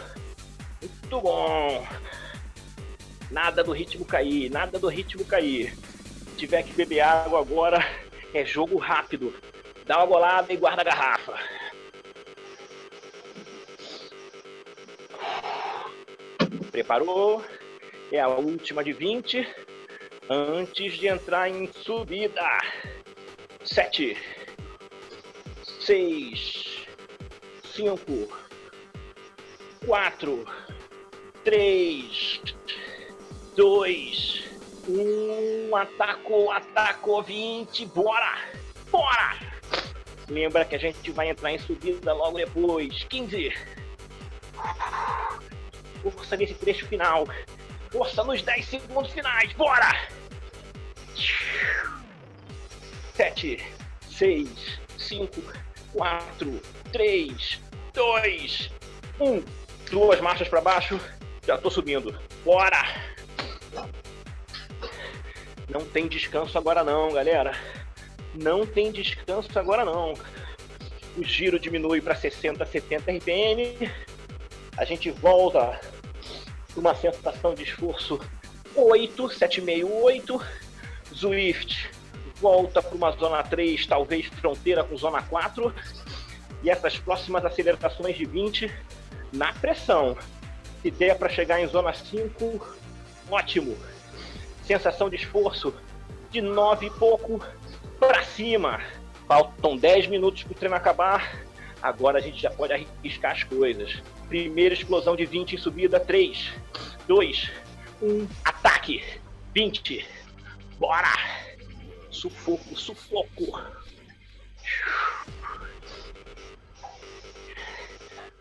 Muito 0.80 1.20
bom. 1.20 1.86
Nada 3.30 3.62
do 3.62 3.72
ritmo 3.72 4.04
cair, 4.04 4.50
nada 4.50 4.78
do 4.78 4.88
ritmo 4.88 5.24
cair. 5.24 5.85
Tiver 6.36 6.62
que 6.62 6.72
beber 6.74 7.00
água 7.00 7.40
agora, 7.40 7.78
é 8.34 8.44
jogo 8.44 8.76
rápido. 8.76 9.34
Dá 9.86 9.98
uma 9.98 10.06
golada 10.06 10.52
e 10.52 10.56
guarda 10.56 10.82
a 10.82 10.84
garrafa. 10.84 11.38
Preparou? 16.70 17.42
É 18.12 18.20
a 18.20 18.28
última 18.28 18.84
de 18.84 18.92
20. 18.92 19.48
Antes 20.28 20.98
de 20.98 21.08
entrar 21.08 21.48
em 21.48 21.72
subida. 21.72 22.42
7, 23.64 24.16
6, 25.80 26.86
5, 27.74 28.28
4, 29.86 30.46
3, 31.44 32.42
2, 33.56 34.35
1. 34.88 35.74
Atacou, 35.76 36.50
atacou 36.50 37.22
20. 37.22 37.86
Bora! 37.86 38.38
Bora! 38.90 39.36
Lembra 40.28 40.64
que 40.64 40.74
a 40.74 40.78
gente 40.78 41.10
vai 41.12 41.30
entrar 41.30 41.52
em 41.52 41.58
subida 41.58 42.12
logo 42.12 42.38
depois. 42.38 43.04
15. 43.04 43.52
Força 46.02 46.36
nesse 46.36 46.54
trecho 46.54 46.86
final. 46.86 47.26
Força 47.90 48.24
nos 48.24 48.42
10 48.42 48.64
segundos 48.66 49.12
finais. 49.12 49.52
Bora! 49.52 50.08
7, 53.14 53.64
6, 54.10 54.80
5, 54.98 55.42
4, 55.92 56.60
3, 56.92 57.60
2, 57.94 58.70
1 59.20 59.44
duas 59.90 60.20
marchas 60.20 60.48
para 60.48 60.60
baixo, 60.60 61.00
já 61.46 61.56
tô 61.56 61.70
subindo. 61.70 62.14
Bora! 62.44 63.05
Não 65.76 65.84
tem 65.84 66.08
descanso 66.08 66.56
agora 66.56 66.82
não, 66.82 67.12
galera. 67.12 67.54
Não 68.34 68.64
tem 68.64 68.90
descanso 68.90 69.58
agora 69.58 69.84
não. 69.84 70.14
O 71.18 71.22
giro 71.22 71.60
diminui 71.60 72.00
para 72.00 72.14
60, 72.16 72.64
70 72.64 73.12
RPM. 73.12 73.92
A 74.74 74.86
gente 74.86 75.10
volta 75.10 75.78
uma 76.74 76.94
sensação 76.94 77.54
de 77.54 77.64
esforço 77.64 78.18
8, 78.74 79.22
7,5, 79.24 79.86
8. 79.86 80.42
Zwift 81.14 81.90
volta 82.36 82.80
para 82.80 82.94
uma 82.94 83.10
zona 83.10 83.42
3, 83.42 83.86
talvez 83.86 84.28
fronteira 84.28 84.82
com 84.82 84.96
zona 84.96 85.20
4. 85.24 85.74
E 86.62 86.70
essas 86.70 86.96
próximas 86.96 87.44
acelerações 87.44 88.16
de 88.16 88.24
20 88.24 88.72
na 89.30 89.52
pressão. 89.52 90.16
Der 90.82 91.18
para 91.18 91.28
chegar 91.28 91.60
em 91.60 91.66
zona 91.66 91.92
5, 91.92 92.66
ótimo. 93.30 93.76
Sensação 94.66 95.08
de 95.08 95.14
esforço 95.14 95.72
de 96.30 96.40
9 96.40 96.86
e 96.86 96.90
pouco 96.90 97.40
para 98.00 98.24
cima. 98.24 98.80
Faltam 99.28 99.76
10 99.76 100.08
minutos 100.08 100.42
para 100.42 100.52
o 100.52 100.54
treino 100.56 100.74
acabar. 100.74 101.46
Agora 101.80 102.18
a 102.18 102.20
gente 102.20 102.42
já 102.42 102.50
pode 102.50 102.72
arriscar 102.72 103.32
as 103.32 103.44
coisas. 103.44 104.02
Primeira 104.28 104.74
explosão 104.74 105.14
de 105.14 105.24
20 105.24 105.54
em 105.54 105.58
subida. 105.58 106.00
3, 106.00 106.52
2, 107.06 107.50
1, 108.02 108.28
ataque. 108.44 109.04
20. 109.54 110.04
Bora! 110.78 111.12
Sufoco, 112.10 112.76
sufoco. 112.76 113.62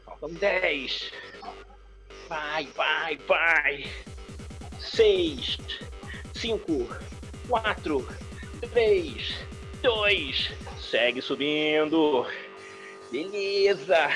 Faltam 0.06 0.34
10. 0.34 1.12
Vai, 2.28 2.66
vai, 2.76 3.18
vai. 3.28 3.86
6, 4.80 5.58
5, 6.46 6.88
4, 7.48 8.08
3, 8.72 9.36
2. 9.82 10.52
Segue 10.80 11.20
subindo. 11.20 12.24
Beleza. 13.12 14.12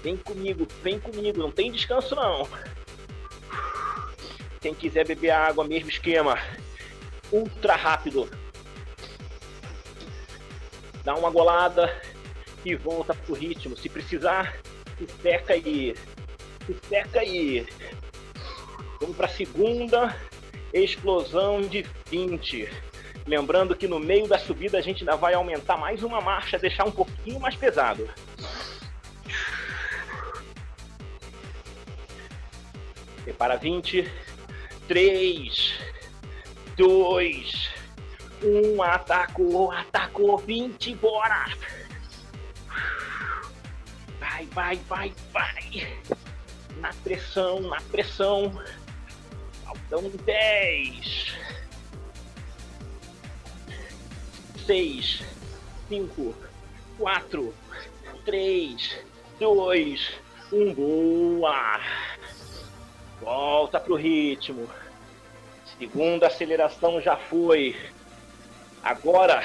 Vem 0.00 0.16
comigo, 0.16 0.68
vem 0.84 1.00
comigo. 1.00 1.36
Não 1.36 1.50
tem 1.50 1.72
descanso, 1.72 2.14
não. 2.14 2.48
Quem 4.60 4.72
quiser 4.72 5.04
beber 5.04 5.30
água, 5.30 5.66
mesmo 5.66 5.90
esquema. 5.90 6.38
Ultra 7.32 7.74
rápido. 7.74 8.30
Dá 11.02 11.16
uma 11.16 11.30
golada 11.30 11.92
e 12.64 12.76
volta 12.76 13.14
pro 13.14 13.34
ritmo. 13.34 13.76
Se 13.76 13.88
precisar, 13.88 14.60
se 14.96 15.08
seca 15.20 15.54
aí. 15.54 15.96
Se 16.66 16.76
seca 16.88 17.18
aí. 17.18 17.66
Vamos 19.00 19.16
para 19.16 19.26
a 19.26 19.30
segunda 19.30 20.16
explosão 20.82 21.60
de 21.60 21.86
20. 22.10 22.68
Lembrando 23.26 23.74
que 23.74 23.88
no 23.88 23.98
meio 23.98 24.28
da 24.28 24.38
subida 24.38 24.78
a 24.78 24.82
gente 24.82 25.02
ainda 25.02 25.16
vai 25.16 25.34
aumentar 25.34 25.76
mais 25.76 26.02
uma 26.02 26.20
marcha, 26.20 26.58
deixar 26.58 26.84
um 26.84 26.90
pouquinho 26.90 27.40
mais 27.40 27.54
pesado. 27.54 28.08
Prepara 33.24 33.56
20. 33.56 34.10
3, 34.86 35.80
2, 36.76 37.70
1. 38.42 38.82
Atacou, 38.82 39.72
atacou. 39.72 40.36
20, 40.36 40.94
bora! 40.96 41.46
Vai, 44.20 44.46
vai, 44.46 44.76
vai, 44.88 45.12
vai. 45.32 45.88
Na 46.80 46.90
pressão, 47.02 47.60
na 47.60 47.80
pressão. 47.80 48.60
Faltam 49.90 50.10
10. 50.24 51.34
6, 54.66 55.22
5, 55.88 56.34
4, 56.98 57.54
3, 58.24 58.98
2, 59.38 60.14
1. 60.52 60.74
Boa! 60.74 61.80
Volta 63.20 63.78
pro 63.78 63.94
ritmo. 63.94 64.68
Segunda 65.78 66.28
aceleração 66.28 67.00
já 67.00 67.16
foi. 67.16 67.76
Agora 68.82 69.42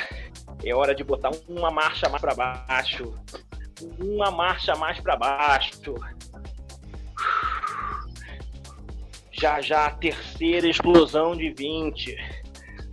é 0.63 0.73
hora 0.73 0.95
de 0.95 1.03
botar 1.03 1.31
uma 1.47 1.71
marcha 1.71 2.07
mais 2.09 2.21
para 2.21 2.35
baixo. 2.35 3.13
Uma 3.99 4.31
marcha 4.31 4.75
mais 4.75 4.99
para 4.99 5.15
baixo. 5.15 5.95
Já 9.39 9.61
já 9.61 9.89
terceira 9.91 10.67
explosão 10.67 11.33
de 11.33 11.51
20. 11.51 12.17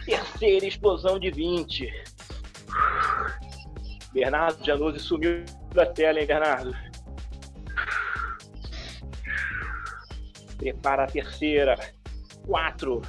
Terceira 0.04 0.64
explosão 0.64 1.18
de 1.18 1.28
20. 1.32 1.92
Bernardo 4.12 4.64
Januzzi 4.64 5.00
sumiu 5.00 5.44
da 5.74 5.86
tela, 5.86 6.20
hein, 6.20 6.26
Bernardo? 6.26 6.72
Prepara 10.56 11.02
a 11.02 11.06
terceira. 11.08 11.76
4, 12.46 13.02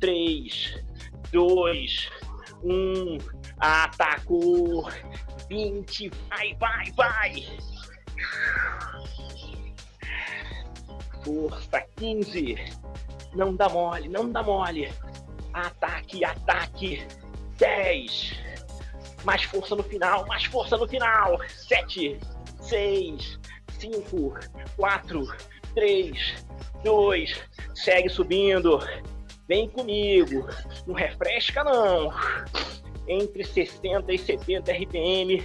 3, 0.00 0.82
2, 1.30 2.10
1. 2.64 3.18
Atacou. 3.58 4.88
20. 5.50 6.10
Vai, 6.30 6.56
vai, 6.58 6.90
vai. 6.92 7.46
Força. 11.24 11.82
15. 11.96 12.56
Não 13.34 13.54
dá 13.54 13.68
mole, 13.68 14.08
não 14.08 14.30
dá 14.30 14.42
mole. 14.42 14.92
Ataque, 15.52 16.24
ataque. 16.24 17.06
10. 17.58 18.34
Mais 19.24 19.44
força 19.44 19.76
no 19.76 19.82
final, 19.82 20.26
mais 20.26 20.44
força 20.44 20.76
no 20.76 20.88
final. 20.88 21.38
7, 21.48 22.18
6, 22.60 23.38
5, 23.78 24.34
4, 24.76 25.36
3, 25.74 26.46
2. 26.82 27.40
Segue 27.74 28.08
subindo. 28.08 28.80
Vem 29.48 29.68
comigo. 29.68 30.48
Não 30.86 30.94
refresca, 30.94 31.62
não. 31.62 32.12
Entre 33.06 33.44
60 33.44 34.12
e 34.12 34.18
70 34.18 34.72
RPM, 34.72 35.44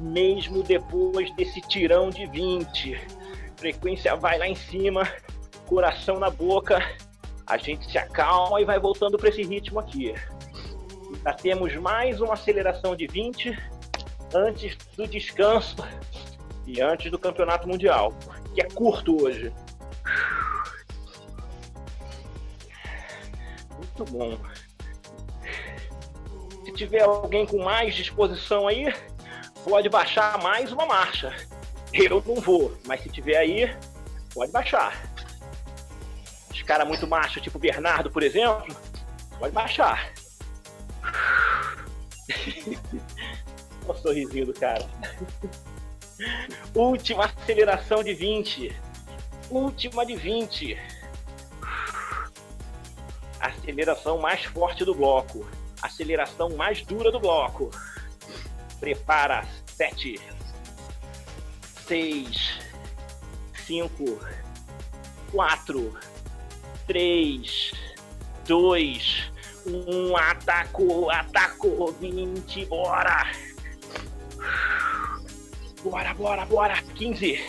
mesmo 0.00 0.62
depois 0.62 1.34
desse 1.36 1.60
tirão 1.62 2.10
de 2.10 2.26
20. 2.26 3.00
Frequência 3.56 4.14
vai 4.16 4.38
lá 4.38 4.46
em 4.46 4.54
cima, 4.54 5.10
coração 5.66 6.18
na 6.18 6.30
boca. 6.30 6.78
A 7.46 7.56
gente 7.56 7.90
se 7.90 7.96
acalma 7.96 8.60
e 8.60 8.64
vai 8.64 8.78
voltando 8.78 9.16
para 9.16 9.28
esse 9.28 9.42
ritmo 9.42 9.80
aqui. 9.80 10.14
Já 11.24 11.32
temos 11.32 11.74
mais 11.76 12.20
uma 12.20 12.34
aceleração 12.34 12.94
de 12.94 13.06
20 13.06 13.56
antes 14.34 14.76
do 14.96 15.06
descanso 15.06 15.76
e 16.66 16.80
antes 16.80 17.10
do 17.10 17.18
campeonato 17.18 17.68
mundial, 17.68 18.12
que 18.54 18.60
é 18.60 18.64
curto 18.68 19.22
hoje. 19.22 19.52
Muito 23.76 24.04
bom. 24.12 24.38
Se 26.64 26.72
tiver 26.72 27.02
alguém 27.02 27.46
com 27.46 27.62
mais 27.62 27.94
disposição 27.94 28.66
aí, 28.66 28.92
pode 29.64 29.88
baixar 29.88 30.42
mais 30.42 30.72
uma 30.72 30.84
marcha. 30.84 31.34
Eu 31.98 32.22
não 32.26 32.36
vou, 32.36 32.76
mas 32.86 33.02
se 33.02 33.08
tiver 33.08 33.36
aí, 33.36 33.74
pode 34.34 34.52
baixar. 34.52 35.02
Os 36.50 36.62
caras 36.62 36.86
muito 36.86 37.06
machos, 37.06 37.42
tipo 37.42 37.58
Bernardo, 37.58 38.10
por 38.10 38.22
exemplo, 38.22 38.76
pode 39.38 39.52
baixar. 39.52 40.12
o 43.88 43.94
sorrisinho 43.94 44.46
do 44.46 44.54
cara. 44.54 44.86
Última 46.74 47.26
aceleração 47.26 48.02
de 48.02 48.14
20. 48.14 48.74
Última 49.50 50.04
de 50.04 50.16
20. 50.16 50.78
Aceleração 53.40 54.18
mais 54.18 54.44
forte 54.44 54.84
do 54.84 54.94
bloco. 54.94 55.46
Aceleração 55.80 56.50
mais 56.56 56.82
dura 56.82 57.10
do 57.10 57.20
bloco. 57.20 57.70
Prepara. 58.80 59.46
7, 59.76 60.18
6, 61.86 62.58
5, 63.66 64.20
4, 65.30 65.98
3, 66.88 67.72
2, 68.44 69.30
1. 69.66 70.16
Atacou, 70.16 71.10
atacou. 71.10 71.92
20, 71.92 72.64
bora. 72.66 73.30
Bora, 75.82 76.14
bora, 76.14 76.44
bora. 76.46 76.82
15. 76.96 77.40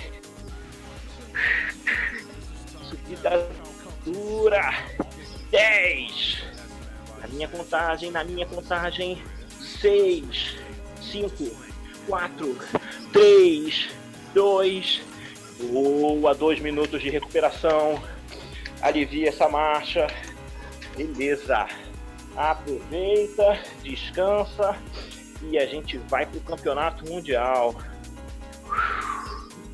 Subida 2.84 3.50
dura. 4.06 4.72
10. 5.50 6.44
Na 7.22 7.28
minha 7.28 7.48
contagem, 7.48 8.12
na 8.12 8.24
minha 8.24 8.46
contagem. 8.46 9.20
6, 9.82 10.58
5, 11.02 11.58
4, 12.08 12.58
3, 13.12 13.97
2. 14.38 15.02
Boa, 15.72 16.36
2 16.36 16.60
minutos 16.60 17.02
de 17.02 17.10
recuperação. 17.10 18.00
Alivia 18.80 19.30
essa 19.30 19.50
marcha. 19.50 20.06
Beleza. 20.96 21.66
Aproveita, 22.36 23.60
descansa 23.82 24.78
e 25.42 25.58
a 25.58 25.66
gente 25.66 25.98
vai 25.98 26.28
para 26.28 26.38
o 26.38 26.42
campeonato 26.42 27.04
mundial. 27.10 27.82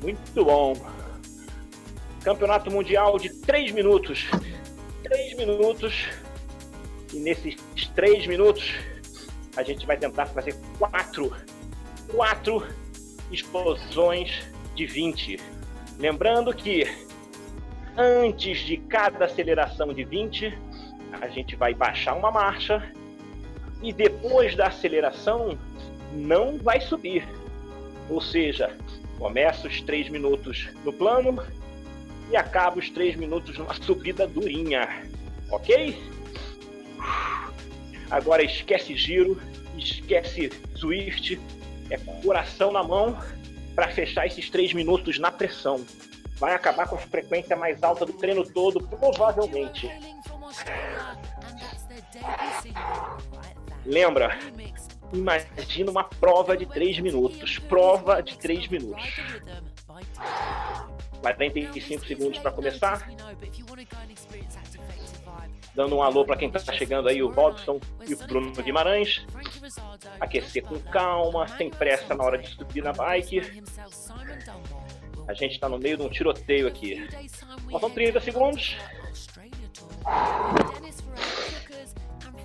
Muito 0.00 0.42
bom. 0.42 0.74
Campeonato 2.22 2.70
mundial 2.70 3.18
de 3.18 3.28
3 3.28 3.70
minutos. 3.72 4.30
3 5.02 5.36
minutos. 5.36 6.08
E 7.12 7.18
nesses 7.18 7.56
3 7.94 8.26
minutos 8.26 8.72
a 9.58 9.62
gente 9.62 9.84
vai 9.84 9.98
tentar 9.98 10.24
fazer 10.24 10.56
quatro, 10.78 11.36
quatro 12.08 12.66
explosões 13.30 14.53
de 14.74 14.86
20. 14.86 15.38
Lembrando 15.98 16.52
que 16.54 16.86
antes 17.96 18.58
de 18.60 18.76
cada 18.76 19.26
aceleração 19.26 19.92
de 19.92 20.04
20, 20.04 20.58
a 21.20 21.28
gente 21.28 21.54
vai 21.56 21.74
baixar 21.74 22.14
uma 22.14 22.30
marcha 22.30 22.82
e 23.82 23.92
depois 23.92 24.56
da 24.56 24.66
aceleração 24.66 25.58
não 26.12 26.58
vai 26.58 26.80
subir. 26.80 27.26
Ou 28.08 28.20
seja, 28.20 28.76
começa 29.18 29.68
os 29.68 29.80
3 29.80 30.08
minutos 30.08 30.68
no 30.84 30.92
plano 30.92 31.42
e 32.30 32.36
acaba 32.36 32.78
os 32.78 32.90
3 32.90 33.16
minutos 33.16 33.56
numa 33.58 33.74
subida 33.74 34.26
durinha. 34.26 35.04
Ok? 35.50 35.96
Agora 38.10 38.42
esquece 38.42 38.96
giro, 38.96 39.40
esquece 39.76 40.50
Swift, 40.74 41.40
é 41.90 41.96
coração 42.22 42.72
na 42.72 42.82
mão 42.82 43.16
para 43.74 43.88
fechar 43.88 44.26
esses 44.26 44.48
3 44.50 44.72
minutos 44.72 45.18
na 45.18 45.30
pressão. 45.30 45.84
Vai 46.36 46.54
acabar 46.54 46.88
com 46.88 46.96
a 46.96 46.98
frequência 46.98 47.56
mais 47.56 47.82
alta 47.82 48.04
do 48.04 48.12
treino 48.12 48.44
todo, 48.48 48.80
provavelmente. 48.86 49.90
Lembra? 53.84 54.38
Imagina 55.12 55.90
uma 55.90 56.04
prova 56.04 56.56
de 56.56 56.66
3 56.66 57.00
minutos. 57.00 57.58
Prova 57.58 58.22
de 58.22 58.36
3 58.38 58.68
minutos. 58.68 59.20
45 61.20 62.06
segundos 62.06 62.38
para 62.38 62.50
começar. 62.50 63.08
Dando 65.74 65.96
um 65.96 66.02
alô 66.02 66.24
para 66.24 66.36
quem 66.36 66.48
está 66.48 66.72
chegando 66.72 67.08
aí, 67.08 67.22
o 67.22 67.30
Robson 67.30 67.80
e 68.06 68.14
o 68.14 68.16
Bruno 68.16 68.52
Guimarães. 68.52 69.26
Aquecer 70.20 70.62
com 70.62 70.78
calma, 70.78 71.48
sem 71.48 71.68
pressa 71.68 72.14
na 72.14 72.22
hora 72.22 72.38
de 72.38 72.48
subir 72.48 72.82
na 72.82 72.92
bike. 72.92 73.62
A 75.26 75.34
gente 75.34 75.52
está 75.52 75.68
no 75.68 75.78
meio 75.78 75.96
de 75.96 76.04
um 76.04 76.08
tiroteio 76.08 76.68
aqui. 76.68 77.08
Faltam 77.70 77.90
30 77.90 78.20
segundos. 78.20 78.76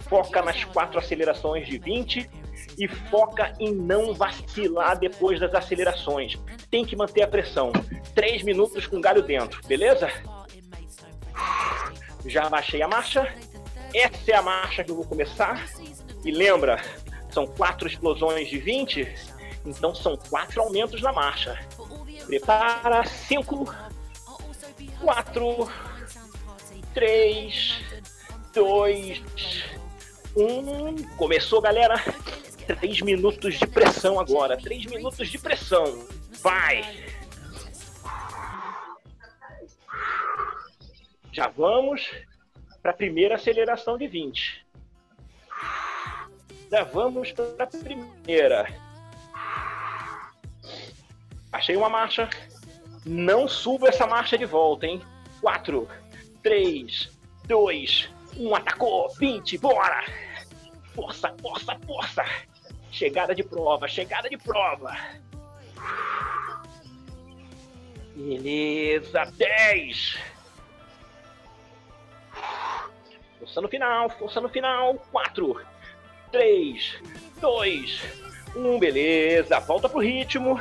Foca 0.07 0.41
nas 0.41 0.63
quatro 0.63 0.97
acelerações 0.97 1.67
de 1.67 1.77
20 1.77 2.29
e 2.79 2.87
foca 2.87 3.53
em 3.59 3.75
não 3.75 4.13
vacilar 4.13 4.97
depois 4.97 5.39
das 5.39 5.53
acelerações. 5.53 6.35
Tem 6.71 6.83
que 6.83 6.95
manter 6.95 7.21
a 7.21 7.27
pressão. 7.27 7.71
Três 8.15 8.41
minutos 8.41 8.87
com 8.87 8.99
galho 8.99 9.21
dentro, 9.21 9.61
beleza? 9.67 10.09
Já 12.25 12.49
baixei 12.49 12.81
a 12.81 12.87
marcha. 12.87 13.33
Essa 13.93 14.31
é 14.31 14.35
a 14.35 14.41
marcha 14.41 14.83
que 14.83 14.91
eu 14.91 14.95
vou 14.95 15.05
começar. 15.05 15.65
E 16.23 16.31
lembra, 16.31 16.83
são 17.31 17.47
quatro 17.47 17.87
explosões 17.87 18.49
de 18.49 18.57
20, 18.57 19.07
então 19.65 19.95
são 19.95 20.17
quatro 20.17 20.61
aumentos 20.61 21.01
na 21.01 21.13
marcha. 21.13 21.59
Prepara, 22.25 23.05
cinco, 23.05 23.73
quatro, 25.01 25.69
três, 26.93 27.79
dois, 28.53 29.23
um. 30.35 30.95
Começou, 31.15 31.61
galera. 31.61 31.95
Três 32.67 33.01
minutos 33.01 33.57
de 33.57 33.65
pressão 33.65 34.19
agora. 34.19 34.57
Três 34.57 34.85
minutos 34.85 35.29
de 35.29 35.39
pressão. 35.39 36.05
Vai! 36.41 36.83
Já 41.39 41.47
vamos 41.47 42.05
para 42.81 42.91
a 42.91 42.93
primeira 42.93 43.35
aceleração 43.35 43.97
de 43.97 44.09
20. 44.09 44.67
Já 46.69 46.83
vamos 46.83 47.31
para 47.31 47.63
a 47.63 47.67
primeira. 47.67 48.67
Achei 51.49 51.77
uma 51.77 51.87
marcha. 51.87 52.29
Não 53.05 53.47
suba 53.47 53.87
essa 53.87 54.05
marcha 54.05 54.37
de 54.37 54.43
volta, 54.43 54.85
hein? 54.85 55.01
4, 55.39 55.87
3, 56.43 57.09
2, 57.45 58.09
1, 58.37 58.55
atacou, 58.55 59.07
20, 59.17 59.57
bora! 59.59 60.03
Força, 60.93 61.33
força, 61.41 61.79
força! 61.87 62.25
Chegada 62.91 63.33
de 63.33 63.45
prova, 63.45 63.87
chegada 63.87 64.29
de 64.29 64.37
prova! 64.37 64.93
Beleza, 68.13 69.23
10! 69.37 70.38
Força 73.39 73.61
no 73.61 73.69
final, 73.69 74.09
força 74.09 74.41
no 74.41 74.49
final, 74.49 74.95
4, 75.11 75.61
3, 76.31 76.99
2, 77.39 78.03
1, 78.55 78.79
beleza, 78.79 79.59
volta 79.61 79.87
pro 79.87 80.01
ritmo. 80.01 80.59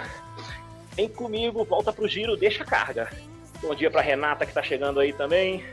Vem 0.93 1.09
comigo, 1.09 1.65
volta 1.65 1.93
pro 1.93 2.09
giro, 2.09 2.37
deixa 2.37 2.63
a 2.63 2.67
carga. 2.67 3.11
Bom 3.61 3.75
dia 3.75 3.91
pra 3.91 4.01
Renata 4.01 4.47
que 4.47 4.53
tá 4.53 4.63
chegando 4.63 5.01
aí 5.01 5.13
também. 5.13 5.65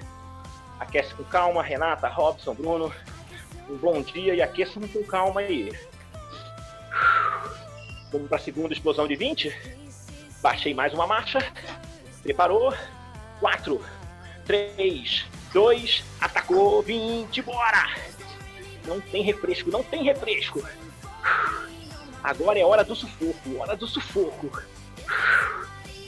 Aquece 0.79 1.13
com 1.13 1.23
calma, 1.23 1.61
Renata, 1.61 2.07
Robson, 2.07 2.55
Bruno. 2.55 2.91
Um 3.69 3.77
bom 3.77 4.01
dia 4.01 4.33
e 4.33 4.41
aqueçam 4.41 4.81
com 4.87 5.03
calma 5.03 5.41
aí. 5.41 5.71
Vamos 8.11 8.27
para 8.27 8.37
a 8.37 8.41
segunda 8.41 8.73
explosão 8.73 9.07
de 9.07 9.15
20. 9.15 9.55
Baixei 10.41 10.73
mais 10.73 10.93
uma 10.93 11.05
marcha. 11.05 11.39
Preparou. 12.23 12.73
4, 13.39 13.83
3, 14.45 15.25
2, 15.55 16.03
atacou, 16.19 16.83
20, 16.83 17.41
bora! 17.43 17.87
Não 18.85 18.99
tem 18.99 19.23
refresco, 19.23 19.71
não 19.71 19.81
tem 19.81 20.03
refresco. 20.03 20.61
Agora 22.21 22.59
é 22.59 22.65
hora 22.65 22.83
do 22.83 22.93
sufoco, 22.93 23.57
hora 23.57 23.73
do 23.73 23.87
sufoco. 23.87 24.51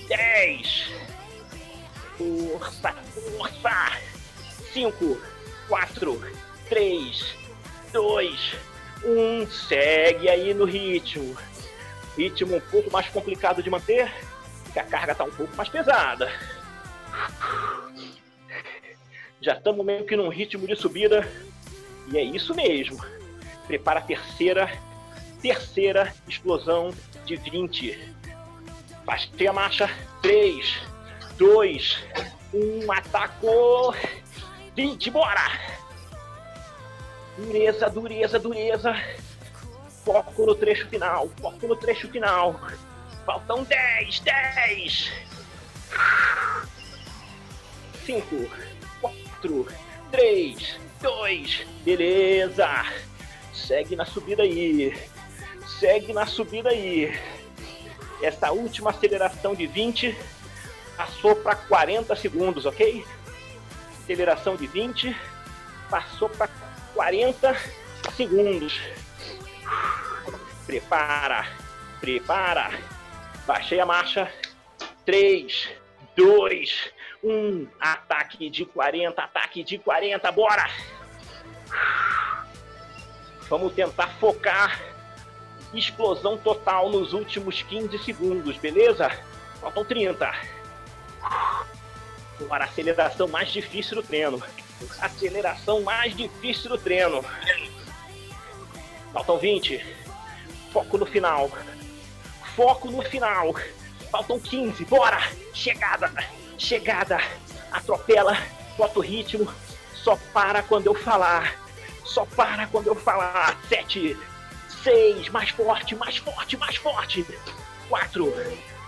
10. 0.10 0.92
Força, 2.18 2.92
força. 2.92 3.98
5, 4.74 5.22
4, 5.70 6.22
3, 6.68 7.36
2, 7.94 8.56
1. 9.06 9.48
Segue 9.50 10.28
aí 10.28 10.54
no 10.54 10.66
ritmo. 10.66 11.38
Ritmo 12.18 12.58
um 12.58 12.62
pouco 12.70 12.92
mais 12.92 13.08
complicado 13.08 13.64
de 13.64 13.70
manter, 13.70 14.14
porque 14.66 14.80
a 14.80 14.84
carga 14.84 15.14
está 15.14 15.24
um 15.24 15.32
pouco 15.32 15.56
mais 15.56 15.70
pesada. 15.70 16.30
Já 19.48 19.54
estamos 19.54 19.86
meio 19.86 20.04
que 20.04 20.18
num 20.18 20.28
ritmo 20.28 20.68
de 20.68 20.76
subida. 20.76 21.26
E 22.12 22.18
é 22.18 22.22
isso 22.22 22.54
mesmo. 22.54 23.02
Prepara 23.66 24.00
a 24.02 24.04
terceira, 24.04 24.70
terceira 25.42 26.14
explosão 26.28 26.94
de 27.26 27.38
20. 27.38 28.14
Baixei 29.06 29.48
a 29.48 29.54
marcha. 29.54 29.90
3, 30.22 30.82
2, 31.38 32.04
1. 32.54 32.92
Atacou. 32.92 33.96
20, 34.76 35.12
bora! 35.12 35.50
Dureza, 37.38 37.90
dureza, 37.90 38.38
dureza. 38.38 39.02
Foco 40.04 40.46
no 40.46 40.56
trecho 40.56 40.90
final, 40.90 41.30
foco 41.42 41.68
no 41.68 41.76
trecho 41.78 42.10
final. 42.10 42.60
Faltam 43.26 43.64
10, 43.64 44.20
10. 44.20 45.12
5, 48.06 48.50
4, 49.42 49.68
3, 50.12 50.80
2. 51.02 51.68
Beleza. 51.84 52.68
Segue 53.54 53.96
na 53.96 54.06
subida 54.06 54.44
aí. 54.44 54.96
Segue 55.80 56.14
na 56.14 56.26
subida 56.26 56.70
aí. 56.70 57.18
Essa 58.22 58.52
última 58.52 58.90
aceleração 58.90 59.54
de 59.54 59.68
20 59.68 60.18
passou 60.96 61.36
para 61.36 61.56
40 61.56 62.16
segundos, 62.16 62.66
ok? 62.66 63.06
aceleração 64.04 64.56
de 64.56 64.66
20, 64.68 65.16
passou 65.90 66.30
para 66.30 66.50
40 66.96 67.56
segundos. 68.16 68.80
Prepara, 70.66 71.46
prepara. 72.00 72.72
Baixei 73.46 73.82
a 73.82 73.86
marcha. 73.86 74.32
3, 75.06 75.70
2, 76.16 76.92
1. 77.24 77.68
Ataque 77.80 78.50
de 78.50 78.66
40, 78.66 79.22
ataque 79.22 79.64
de 79.64 79.78
40, 79.78 80.32
bora! 80.32 80.70
Vamos 83.50 83.74
tentar 83.74 84.08
focar. 84.20 84.82
Explosão 85.74 86.38
total 86.38 86.90
nos 86.90 87.14
últimos 87.14 87.62
15 87.62 87.98
segundos, 88.00 88.58
beleza? 88.58 89.10
Faltam 89.60 89.84
30. 89.84 90.34
Agora, 92.40 92.66
aceleração 92.66 93.28
mais 93.28 93.50
difícil 93.50 93.96
do 93.96 94.04
treino. 94.04 94.42
Aceleração 95.00 95.82
mais 95.82 96.16
difícil 96.16 96.70
do 96.70 96.78
treino. 96.78 97.24
Faltam 99.12 99.38
20. 99.38 99.84
Foco 100.72 100.98
no 100.98 101.06
final. 101.06 101.50
Foco 102.56 102.92
no 102.92 103.02
final. 103.02 103.56
Faltam 104.12 104.40
15. 104.40 104.86
Bora! 104.86 105.20
Chegada! 105.54 106.12
Chegada! 106.58 107.18
Atropela, 107.72 108.38
bota 108.78 109.00
o 109.00 109.02
ritmo. 109.02 109.52
Só 109.94 110.18
para 110.34 110.64
quando 110.64 110.88
eu 110.88 110.96
falar. 110.96 111.60
Só 112.06 112.26
para 112.26 112.68
quando 112.68 112.88
eu 112.88 112.96
falar. 112.96 113.60
7, 113.68 114.16
seis, 114.88 115.28
mais 115.30 115.50
forte, 115.50 115.96
mais 115.96 116.18
forte, 116.18 116.56
mais 116.56 116.78
forte. 116.78 117.26
Quatro, 117.90 118.34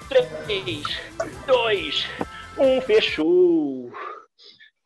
três, 0.08 0.86
dois, 1.46 2.06
um, 2.58 2.80
fechou. 2.82 3.92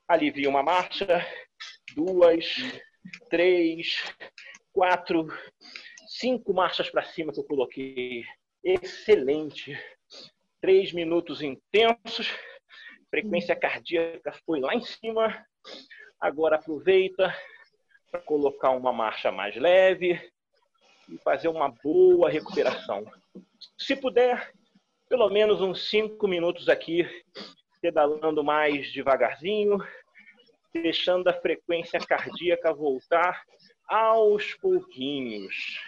Alivia 0.07 0.49
uma 0.49 0.63
marcha, 0.63 1.25
duas, 1.95 2.45
três, 3.29 4.03
quatro, 4.71 5.27
cinco 6.07 6.51
marchas 6.51 6.89
para 6.89 7.03
cima 7.03 7.31
que 7.31 7.39
eu 7.39 7.43
coloquei. 7.43 8.23
Excelente. 8.63 9.79
Três 10.59 10.91
minutos 10.93 11.41
intensos. 11.43 12.31
Frequência 13.13 13.55
cardíaca 13.55 14.33
foi 14.43 14.59
lá 14.59 14.73
em 14.73 14.81
cima. 14.81 15.45
Agora 16.19 16.55
aproveita 16.55 17.31
para 18.09 18.19
colocar 18.21 18.71
uma 18.71 18.91
marcha 18.91 19.31
mais 19.31 19.55
leve 19.55 20.19
e 21.07 21.15
fazer 21.19 21.47
uma 21.47 21.69
boa 21.69 22.27
recuperação. 22.27 23.05
Se 23.77 23.95
puder, 23.95 24.51
pelo 25.07 25.29
menos 25.29 25.61
uns 25.61 25.87
cinco 25.91 26.27
minutos 26.27 26.67
aqui, 26.67 27.07
pedalando 27.79 28.43
mais 28.43 28.91
devagarzinho, 28.91 29.77
deixando 30.73 31.27
a 31.27 31.39
frequência 31.39 31.99
cardíaca 31.99 32.73
voltar 32.73 33.43
aos 33.87 34.55
pouquinhos. 34.55 35.79